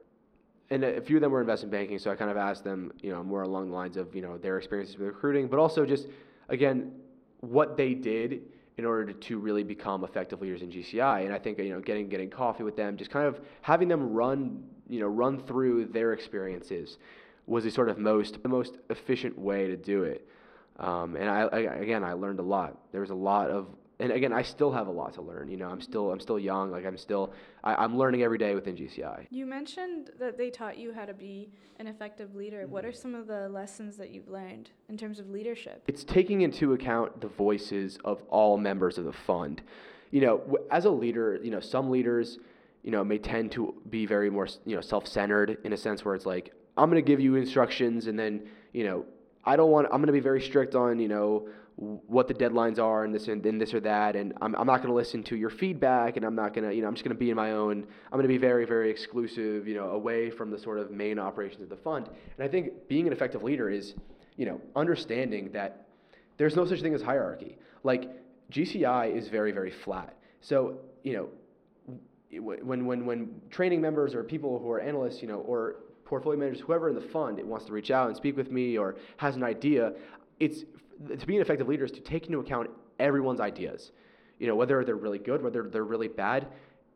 and 0.70 0.84
a 0.84 1.02
few 1.02 1.18
of 1.18 1.22
them 1.22 1.32
were 1.32 1.42
investment 1.42 1.72
banking, 1.72 1.98
so 1.98 2.12
I 2.12 2.16
kind 2.16 2.30
of 2.30 2.38
asked 2.38 2.64
them, 2.64 2.92
you 3.02 3.12
know, 3.12 3.24
more 3.24 3.44
along 3.44 3.70
the 3.70 3.76
lines 3.76 3.98
of, 3.98 4.16
you 4.16 4.22
know, 4.22 4.38
their 4.38 4.58
experiences 4.58 4.98
with 4.98 5.08
recruiting, 5.08 5.48
but 5.48 5.60
also 5.60 5.86
just, 5.86 6.08
again, 6.50 6.92
what 7.42 7.78
they 7.78 7.94
did 7.94 8.42
in 8.78 8.86
order 8.86 9.12
to, 9.12 9.38
really 9.40 9.64
become 9.64 10.04
effective 10.04 10.42
leaders 10.42 10.62
in 10.62 10.72
GCI. 10.72 11.26
And 11.26 11.34
I 11.34 11.38
think, 11.38 11.60
you 11.60 11.70
know, 11.70 11.80
getting 11.80 12.08
getting 12.08 12.30
coffee 12.30 12.64
with 12.64 12.76
them, 12.76 12.98
just 12.98 13.12
kind 13.12 13.28
of 13.28 13.40
having 13.62 13.88
them 13.88 14.14
run, 14.14 14.64
you 14.88 15.00
know, 15.00 15.08
run 15.08 15.40
through 15.44 15.86
their 15.88 16.14
experiences 16.14 16.98
was 17.50 17.64
the 17.64 17.72
sort 17.72 17.90
of 17.90 17.98
most 17.98 18.42
the 18.44 18.50
most 18.50 18.78
efficient 18.90 19.38
way 19.38 19.68
to 19.68 19.76
do 19.76 20.04
it. 20.04 20.28
Um, 20.78 21.18
and 21.18 21.30
I, 21.30 21.42
I, 21.42 21.60
again, 21.60 22.04
I 22.04 22.14
learned 22.14 22.40
a 22.40 22.44
lot. 22.44 22.78
There 22.92 23.02
was 23.02 23.10
a 23.10 23.16
lot 23.16 23.50
of 23.50 23.68
and 24.02 24.14
again, 24.14 24.32
I 24.32 24.44
still 24.44 24.72
have 24.72 24.88
a 24.88 24.92
lot 24.92 25.14
to 25.16 25.22
learn. 25.22 25.50
You 25.50 25.58
know, 25.58 25.68
I'm 25.68 25.82
still 25.82 26.12
I'm 26.12 26.22
still 26.22 26.40
young. 26.40 26.72
Like 26.72 26.86
I'm 26.86 26.98
still 26.98 27.34
I, 27.64 27.84
am 27.84 27.98
learning 27.98 28.24
every 28.24 28.38
day 28.38 28.56
within 28.56 28.76
GCI. 28.76 29.28
You 29.30 29.46
mentioned 29.46 30.12
that 30.20 30.38
they 30.38 30.50
taught 30.50 30.78
you 30.78 30.94
how 30.94 31.06
to 31.06 31.14
be 31.14 31.50
an 31.80 31.88
effective 31.88 32.34
leader. 32.34 32.66
What 32.66 32.86
are 32.86 32.94
some 32.94 33.14
of 33.14 33.28
the 33.28 33.50
lessons 33.50 33.98
that 33.98 34.12
you've 34.12 34.30
learned 34.30 34.70
in 34.88 34.98
terms 34.98 35.20
of 35.20 35.30
leadership? 35.30 35.84
It's 35.88 36.06
taking 36.06 36.42
into 36.42 36.74
account 36.74 37.20
the 37.20 37.28
voices 37.28 38.00
of 38.06 38.24
all 38.30 38.58
members 38.58 38.98
of 38.98 39.04
the 39.04 39.14
fund. 39.14 39.62
You 40.12 40.22
know, 40.22 40.58
as 40.72 40.86
a 40.86 40.90
leader, 40.90 41.40
you 41.44 41.52
know, 41.52 41.60
some 41.60 41.90
leaders, 41.90 42.40
you 42.84 42.92
know, 42.92 43.04
may 43.04 43.18
tend 43.18 43.52
to 43.54 43.76
be 43.90 44.06
very 44.06 44.30
more, 44.30 44.48
you 44.66 44.76
know, 44.76 44.82
self-centered 44.82 45.58
in 45.66 45.74
a 45.74 45.78
sense 45.78 46.06
where 46.06 46.16
it's 46.16 46.26
like 46.26 46.54
I'm 46.80 46.90
going 46.90 47.04
to 47.04 47.08
give 47.08 47.20
you 47.20 47.36
instructions 47.36 48.08
and 48.08 48.18
then, 48.18 48.48
you 48.74 48.86
know, 48.86 49.06
I 49.46 49.56
don't 49.56 49.72
want 49.72 49.88
I'm 49.88 49.98
going 49.98 50.08
to 50.08 50.14
be 50.14 50.20
very 50.20 50.42
strict 50.42 50.76
on, 50.76 51.00
you 51.00 51.08
know, 51.08 51.50
what 51.80 52.28
the 52.28 52.34
deadlines 52.34 52.78
are 52.78 53.06
and 53.06 53.16
this 53.16 53.30
and, 53.30 53.46
and 53.46 53.62
this 53.62 53.74
or 53.74 53.80
that 53.80 54.18
and 54.18 54.34
I'm, 54.42 54.54
I'm 54.56 54.68
not 54.68 54.78
going 54.78 54.90
to 54.90 54.94
listen 54.94 55.24
to 55.24 55.38
your 55.38 55.50
feedback 55.50 56.18
and 56.18 56.26
I'm 56.26 56.36
not 56.36 56.54
going 56.54 56.68
to 56.68 56.76
you 56.76 56.82
know 56.82 56.90
I'm 56.90 56.94
just 56.94 57.06
going 57.06 57.16
to 57.16 57.20
be 57.20 57.30
in 57.30 57.38
my 57.38 57.54
own 57.54 57.86
I'm 58.12 58.12
going 58.12 58.24
to 58.24 58.28
be 58.28 58.38
very 58.38 58.66
very 58.66 58.90
exclusive 58.90 59.66
you 59.66 59.76
know 59.76 59.92
away 59.92 60.30
from 60.30 60.52
the 60.52 60.60
sort 60.60 60.78
of 60.78 60.92
main 60.92 61.18
operations 61.18 61.62
of 61.62 61.70
the 61.70 61.78
fund. 61.78 62.10
And 62.38 62.46
I 62.46 62.50
think 62.50 62.88
being 62.90 63.08
an 63.08 63.14
effective 63.14 63.44
leader 63.44 63.70
is 63.70 63.94
you 64.36 64.46
know 64.46 64.60
understanding 64.76 65.52
that 65.54 65.88
there's 66.38 66.56
no 66.56 66.66
such 66.66 66.82
thing 66.82 66.94
as 66.94 67.02
hierarchy. 67.02 67.58
Like 67.84 68.12
GCI 68.52 69.16
is 69.16 69.30
very 69.30 69.54
very 69.54 69.72
flat. 69.72 70.18
So 70.42 70.80
you 71.04 71.14
know 71.14 71.30
when 72.42 72.86
when 72.86 73.06
when 73.06 73.42
training 73.50 73.80
members 73.80 74.14
or 74.14 74.24
people 74.24 74.60
who 74.60 74.70
are 74.70 74.82
analysts 74.82 75.22
you 75.22 75.30
know 75.30 75.40
or 75.40 75.78
portfolio 76.10 76.40
managers 76.40 76.60
whoever 76.60 76.90
in 76.90 76.96
the 76.96 77.02
fund 77.02 77.40
it 77.40 77.46
wants 77.46 77.66
to 77.66 77.72
reach 77.72 77.92
out 77.92 78.08
and 78.08 78.18
speak 78.18 78.36
with 78.36 78.52
me 78.52 78.78
or 78.78 78.96
has 79.18 79.36
an 79.36 79.44
idea 79.44 79.94
it's 80.40 80.66
to 81.18 81.26
be 81.26 81.36
an 81.36 81.42
effective 81.42 81.68
leader 81.68 81.86
is 81.86 81.92
to 81.92 82.02
take 82.02 82.26
into 82.26 82.40
account 82.40 82.70
everyone's 83.00 83.40
ideas. 83.40 83.92
You 84.40 84.48
know, 84.48 84.56
whether 84.56 84.84
they're 84.84 84.96
really 84.96 85.20
good, 85.20 85.42
whether 85.42 85.64
they're 85.64 85.84
really 85.84 86.08
bad. 86.08 86.48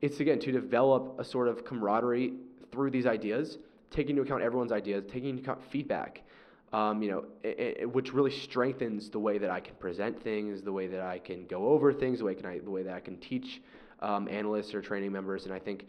It's 0.02 0.20
again 0.20 0.40
to 0.40 0.52
develop 0.52 1.16
a 1.20 1.24
sort 1.24 1.48
of 1.48 1.66
camaraderie 1.66 2.34
through 2.72 2.92
these 2.92 3.06
ideas, 3.06 3.58
taking 3.92 4.12
into 4.12 4.24
account 4.24 4.44
everyone's 4.44 4.72
ideas, 4.72 5.04
taking 5.08 5.30
into 5.30 5.44
account 5.44 5.64
feedback. 5.70 6.24
Um, 6.74 7.04
you 7.04 7.12
know, 7.12 7.26
it, 7.44 7.78
it, 7.82 7.94
which 7.94 8.14
really 8.14 8.32
strengthens 8.32 9.10
the 9.10 9.20
way 9.20 9.38
that 9.38 9.52
I 9.52 9.60
can 9.60 9.76
present 9.76 10.22
things, 10.22 10.64
the 10.64 10.72
way 10.72 10.88
that 10.88 11.02
I 11.02 11.20
can 11.20 11.46
go 11.46 11.68
over 11.68 11.94
things, 11.94 12.20
the 12.20 12.26
way 12.26 12.34
can 12.34 12.48
I, 12.48 12.60
the 12.60 12.72
way 12.72 12.82
that 12.82 12.96
I 12.96 13.00
can 13.00 13.18
teach 13.18 13.62
um, 14.02 14.28
analysts 14.28 14.74
or 14.74 14.82
training 14.82 15.12
members. 15.12 15.46
And 15.46 15.54
I 15.54 15.60
think, 15.60 15.88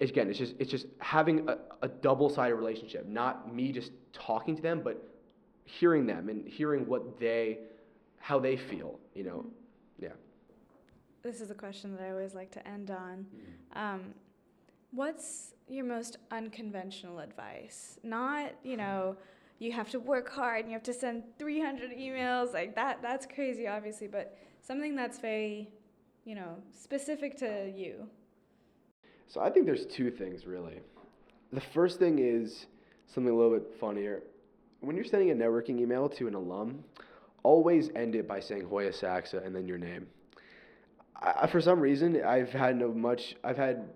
again, 0.00 0.28
it's 0.28 0.38
just 0.38 0.54
it's 0.58 0.70
just 0.70 0.86
having 1.00 1.48
a, 1.48 1.58
a 1.82 1.88
double-sided 1.88 2.54
relationship, 2.54 3.06
not 3.06 3.54
me 3.54 3.72
just 3.72 3.92
talking 4.12 4.56
to 4.56 4.62
them, 4.62 4.80
but 4.82 5.02
hearing 5.64 6.06
them 6.06 6.28
and 6.28 6.48
hearing 6.48 6.86
what 6.86 7.18
they, 7.20 7.58
how 8.18 8.38
they 8.38 8.56
feel, 8.56 8.98
you 9.14 9.24
know, 9.24 9.44
yeah. 9.98 10.08
This 11.22 11.40
is 11.40 11.50
a 11.50 11.54
question 11.54 11.94
that 11.94 12.02
I 12.02 12.10
always 12.10 12.34
like 12.34 12.50
to 12.52 12.66
end 12.66 12.90
on. 12.90 13.26
Mm-hmm. 13.26 13.78
Um, 13.78 14.14
what's 14.92 15.54
your 15.68 15.84
most 15.84 16.18
unconventional 16.30 17.18
advice? 17.18 17.98
Not, 18.02 18.52
you 18.62 18.76
know, 18.76 19.16
you 19.58 19.72
have 19.72 19.90
to 19.90 19.98
work 19.98 20.30
hard 20.30 20.60
and 20.60 20.68
you 20.68 20.74
have 20.74 20.84
to 20.84 20.94
send 20.94 21.24
300 21.38 21.90
emails 21.90 22.54
like 22.54 22.74
that. 22.76 23.02
That's 23.02 23.26
crazy, 23.26 23.66
obviously, 23.66 24.06
but 24.06 24.38
something 24.62 24.94
that's 24.94 25.18
very, 25.18 25.68
you 26.24 26.34
know, 26.34 26.56
specific 26.72 27.36
to 27.38 27.70
you. 27.74 28.08
So 29.28 29.40
I 29.40 29.50
think 29.50 29.66
there's 29.66 29.86
two 29.86 30.10
things 30.10 30.46
really. 30.46 30.80
The 31.52 31.62
first 31.72 31.98
thing 31.98 32.18
is 32.18 32.66
something 33.06 33.32
a 33.32 33.36
little 33.36 33.56
bit 33.58 33.74
funnier 33.80 34.22
when 34.80 34.96
you're 34.96 35.04
sending 35.04 35.30
a 35.30 35.34
networking 35.34 35.80
email 35.80 36.08
to 36.08 36.28
an 36.28 36.34
alum, 36.34 36.84
always 37.42 37.90
end 37.94 38.14
it 38.14 38.28
by 38.28 38.40
saying 38.40 38.64
Hoya 38.64 38.92
Saxa 38.92 39.38
and 39.38 39.54
then 39.54 39.66
your 39.66 39.78
name. 39.78 40.06
I, 41.20 41.46
for 41.48 41.60
some 41.60 41.80
reason, 41.80 42.22
I've 42.24 42.50
had 42.50 42.76
no 42.76 42.92
much. 42.92 43.34
I've 43.42 43.56
had 43.56 43.88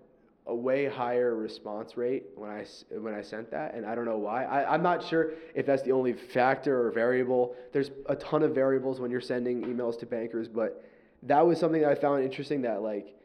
a 0.47 0.53
way 0.53 0.85
higher 0.87 1.35
response 1.35 1.95
rate 1.95 2.25
when 2.35 2.49
I 2.49 2.65
when 2.97 3.13
I 3.13 3.21
sent 3.21 3.49
that, 3.51 3.75
and 3.75 3.85
I 3.85 3.95
don't 3.95 4.03
know 4.03 4.17
why. 4.17 4.43
I, 4.43 4.73
I'm 4.73 4.83
not 4.83 5.05
sure 5.05 5.31
if 5.55 5.65
that's 5.65 5.83
the 5.83 5.93
only 5.93 6.13
factor 6.13 6.85
or 6.85 6.91
variable. 6.91 7.55
There's 7.71 7.91
a 8.07 8.15
ton 8.15 8.43
of 8.43 8.53
variables 8.53 8.99
when 8.99 9.09
you're 9.09 9.21
sending 9.21 9.63
emails 9.63 9.97
to 9.99 10.05
bankers, 10.05 10.49
but 10.49 10.83
that 11.23 11.45
was 11.45 11.59
something 11.59 11.81
that 11.81 11.91
I 11.91 11.95
found 11.95 12.23
interesting. 12.23 12.61
That 12.63 12.81
like 12.81 13.15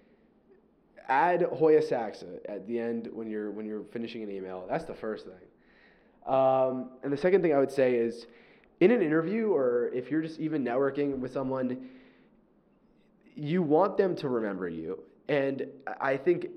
add 1.08 1.42
Hoya 1.42 1.82
Saxa 1.82 2.38
at 2.48 2.66
the 2.66 2.78
end 2.78 3.08
when 3.12 3.28
you're 3.28 3.50
when 3.50 3.66
you're 3.66 3.84
finishing 3.92 4.22
an 4.22 4.30
email. 4.30 4.66
That's 4.68 4.84
the 4.84 4.94
first 4.94 5.26
thing. 5.26 6.32
Um, 6.32 6.90
and 7.02 7.12
the 7.12 7.16
second 7.16 7.42
thing 7.42 7.54
I 7.54 7.58
would 7.58 7.72
say 7.72 7.94
is 7.94 8.26
in 8.80 8.90
an 8.90 9.02
interview 9.02 9.48
or 9.50 9.90
if 9.94 10.10
you're 10.10 10.22
just 10.22 10.38
even 10.38 10.62
networking 10.62 11.18
with 11.18 11.32
someone, 11.32 11.88
you 13.34 13.62
want 13.62 13.96
them 13.96 14.14
to 14.16 14.28
remember 14.28 14.68
you. 14.68 15.02
And 15.28 15.66
I 16.00 16.16
think 16.16 16.48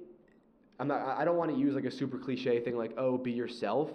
I'm 0.80 0.88
not 0.88 1.02
I 1.18 1.24
don't 1.24 1.38
want 1.38 1.52
to 1.52 1.58
use 1.58 1.74
like 1.74 1.86
a 1.86 1.92
super 1.92 2.18
cliche 2.18 2.60
thing 2.60 2.78
like, 2.78 2.94
oh, 2.98 3.18
be 3.18 3.32
yourself, 3.32 3.90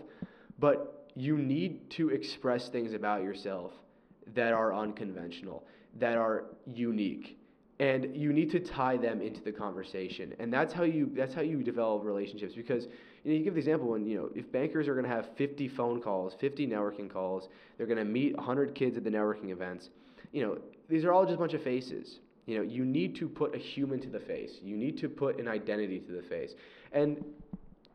but 0.58 1.10
you 1.14 1.36
need 1.38 1.90
to 1.90 2.10
express 2.10 2.68
things 2.68 2.92
about 2.92 3.22
yourself 3.22 3.72
that 4.34 4.52
are 4.52 4.74
unconventional, 4.74 5.64
that 5.98 6.16
are 6.16 6.44
unique 6.66 7.38
and 7.78 8.16
you 8.16 8.32
need 8.32 8.50
to 8.50 8.60
tie 8.60 8.96
them 8.96 9.20
into 9.20 9.42
the 9.42 9.52
conversation. 9.52 10.34
And 10.38 10.52
that's 10.52 10.72
how 10.72 10.84
you 10.84 11.10
that's 11.14 11.34
how 11.34 11.42
you 11.42 11.62
develop 11.62 12.04
relationships 12.04 12.54
because 12.54 12.84
you 13.24 13.32
know 13.32 13.38
you 13.38 13.44
give 13.44 13.54
the 13.54 13.60
example 13.60 13.88
when 13.88 14.06
you 14.06 14.16
know 14.16 14.30
if 14.34 14.50
bankers 14.50 14.88
are 14.88 14.94
going 14.94 15.04
to 15.04 15.10
have 15.10 15.28
50 15.36 15.68
phone 15.68 16.00
calls 16.00 16.34
50 16.40 16.66
networking 16.66 17.10
calls 17.10 17.48
they're 17.76 17.86
going 17.86 17.98
to 17.98 18.04
meet 18.04 18.34
100 18.36 18.74
kids 18.74 18.96
at 18.96 19.04
the 19.04 19.10
networking 19.10 19.50
events 19.50 19.90
you 20.32 20.46
know 20.46 20.58
these 20.88 21.04
are 21.04 21.12
all 21.12 21.24
just 21.24 21.34
a 21.34 21.38
bunch 21.38 21.54
of 21.54 21.62
faces. 21.62 22.20
You 22.46 22.58
know 22.58 22.62
you 22.62 22.84
need 22.84 23.14
to 23.16 23.28
put 23.28 23.54
a 23.54 23.58
human 23.58 24.00
to 24.00 24.08
the 24.08 24.20
face. 24.20 24.58
You 24.62 24.76
need 24.76 24.96
to 24.98 25.08
put 25.08 25.38
an 25.38 25.48
identity 25.48 25.98
to 26.00 26.12
the 26.12 26.22
face. 26.22 26.54
And 26.92 27.24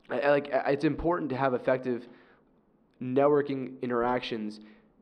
I, 0.10 0.20
I 0.20 0.30
like 0.30 0.50
it's 0.52 0.84
important 0.84 1.30
to 1.32 1.38
have 1.38 1.54
effective 1.54 2.08
networking 3.02 3.82
interactions 3.82 4.60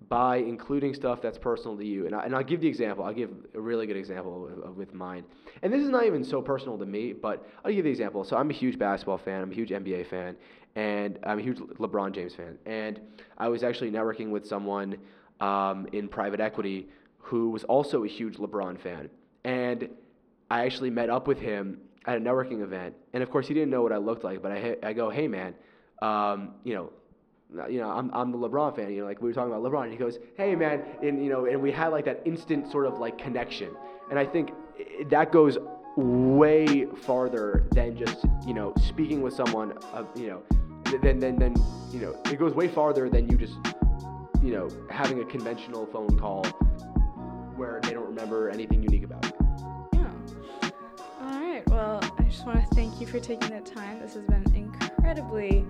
by 0.08 0.38
including 0.38 0.94
stuff 0.94 1.22
that's 1.22 1.38
personal 1.38 1.78
to 1.78 1.86
you. 1.86 2.06
And, 2.06 2.16
I, 2.16 2.24
and 2.24 2.36
I'll 2.36 2.44
give 2.44 2.62
the 2.62 2.68
example. 2.68 3.04
I'll 3.04 3.14
give 3.14 3.32
a 3.54 3.60
really 3.60 3.86
good 3.86 3.98
example 3.98 4.50
with 4.76 4.94
mine. 4.94 5.24
And 5.62 5.72
this 5.72 5.82
is 5.82 5.90
not 5.90 6.06
even 6.06 6.24
so 6.24 6.42
personal 6.42 6.78
to 6.78 6.86
me, 6.86 7.14
but 7.14 7.46
I'll 7.64 7.72
give 7.72 7.84
the 7.84 7.92
example. 7.92 8.24
So 8.24 8.38
I'm 8.38 8.50
a 8.50 8.54
huge 8.54 8.80
basketball 8.80 9.18
fan. 9.18 9.42
I'm 9.42 9.52
a 9.52 9.56
huge 9.56 9.70
NBA 9.70 10.08
fan. 10.08 10.36
And 10.76 11.20
I'm 11.24 11.40
a 11.40 11.42
huge 11.42 11.58
LeBron 11.58 12.14
James 12.14 12.34
fan. 12.34 12.58
And 12.66 13.02
I 13.38 13.50
was 13.50 13.64
actually 13.64 13.92
networking 13.92 14.30
with 14.30 14.48
someone 14.48 14.98
um, 15.42 15.88
in 15.92 16.08
private 16.08 16.40
equity 16.40 16.88
who 17.18 17.50
was 17.50 17.64
also 17.66 18.04
a 18.04 18.08
huge 18.08 18.38
LeBron 18.38 18.80
fan. 18.80 19.10
And 19.44 19.90
I 20.50 20.66
actually 20.66 20.90
met 20.90 21.10
up 21.10 21.28
with 21.28 21.40
him 21.40 21.80
at 22.06 22.18
a 22.18 22.20
networking 22.20 22.62
event. 22.62 22.96
And 23.14 23.22
of 23.22 23.30
course, 23.30 23.48
he 23.48 23.54
didn't 23.54 23.70
know 23.70 23.82
what 23.82 23.92
I 23.92 23.98
looked 23.98 24.24
like, 24.24 24.42
but 24.42 24.52
I, 24.52 24.78
I 24.82 24.94
go, 24.94 25.10
hey, 25.10 25.28
man, 25.28 25.54
um, 26.02 26.56
you 26.64 26.74
know, 26.74 26.92
you 27.70 27.80
know, 27.80 27.90
I'm, 27.90 28.12
I'm 28.14 28.32
the 28.32 28.38
LeBron 28.38 28.76
fan, 28.76 28.92
you 28.92 29.02
know, 29.02 29.06
like 29.06 29.22
we 29.22 29.30
were 29.30 29.34
talking 29.34 29.52
about 29.52 29.64
LeBron, 29.64 29.84
and 29.84 29.92
he 29.92 29.98
goes, 29.98 30.20
hey 30.38 30.56
man, 30.56 30.84
and 31.02 31.24
you 31.24 31.30
know, 31.30 31.46
and 31.46 31.62
we 31.62 31.72
had 31.72 31.88
like 31.88 32.06
that 32.06 32.22
instant 32.26 32.72
sort 32.72 32.86
of 32.86 33.00
like 33.00 33.18
connection. 33.18 33.76
And 34.10 34.20
I 34.20 34.26
think 34.26 34.52
that 35.10 35.32
goes 35.32 35.58
way 35.96 36.86
farther 36.86 37.68
than 37.72 37.98
just, 37.98 38.26
you 38.46 38.54
know, 38.54 38.74
speaking 38.82 39.22
with 39.22 39.34
someone, 39.34 39.74
of, 39.94 40.08
you 40.16 40.28
know, 40.28 40.42
then, 41.02 41.20
then, 41.20 41.36
then, 41.38 41.56
you 41.92 42.00
know, 42.00 42.16
it 42.26 42.40
goes 42.40 42.54
way 42.54 42.68
farther 42.68 43.10
than 43.10 43.30
you 43.30 43.38
just, 43.38 43.58
you 44.42 44.52
know, 44.52 44.70
having 44.90 45.22
a 45.22 45.26
conventional 45.26 45.86
phone 45.88 46.18
call 46.18 46.46
where 47.56 47.80
they 47.84 47.92
don't 47.92 48.08
remember 48.08 48.50
anything 48.50 48.82
unique 48.82 49.04
about 49.04 49.26
you. 49.26 49.32
Yeah. 49.94 50.72
All 51.22 51.40
right. 51.40 51.68
Well, 51.68 52.00
I 52.18 52.24
just 52.24 52.46
want 52.46 52.62
to 52.62 52.76
thank 52.76 53.02
you 53.02 53.08
for 53.08 53.20
taking 53.20 53.50
the 53.50 53.62
time. 53.62 54.00
This 54.00 54.14
has 54.14 54.24
been 54.24 54.46
incredibly 54.56 55.66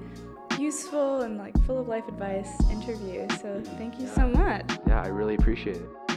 useful 0.59 1.21
and 1.21 1.37
like 1.37 1.57
full 1.65 1.79
of 1.79 1.87
life 1.87 2.07
advice 2.07 2.51
interview. 2.69 3.27
So 3.41 3.61
thank 3.77 3.99
you 3.99 4.07
so 4.07 4.27
much. 4.27 4.65
Yeah, 4.85 5.01
I 5.01 5.07
really 5.07 5.35
appreciate 5.35 5.77
it. 5.77 6.08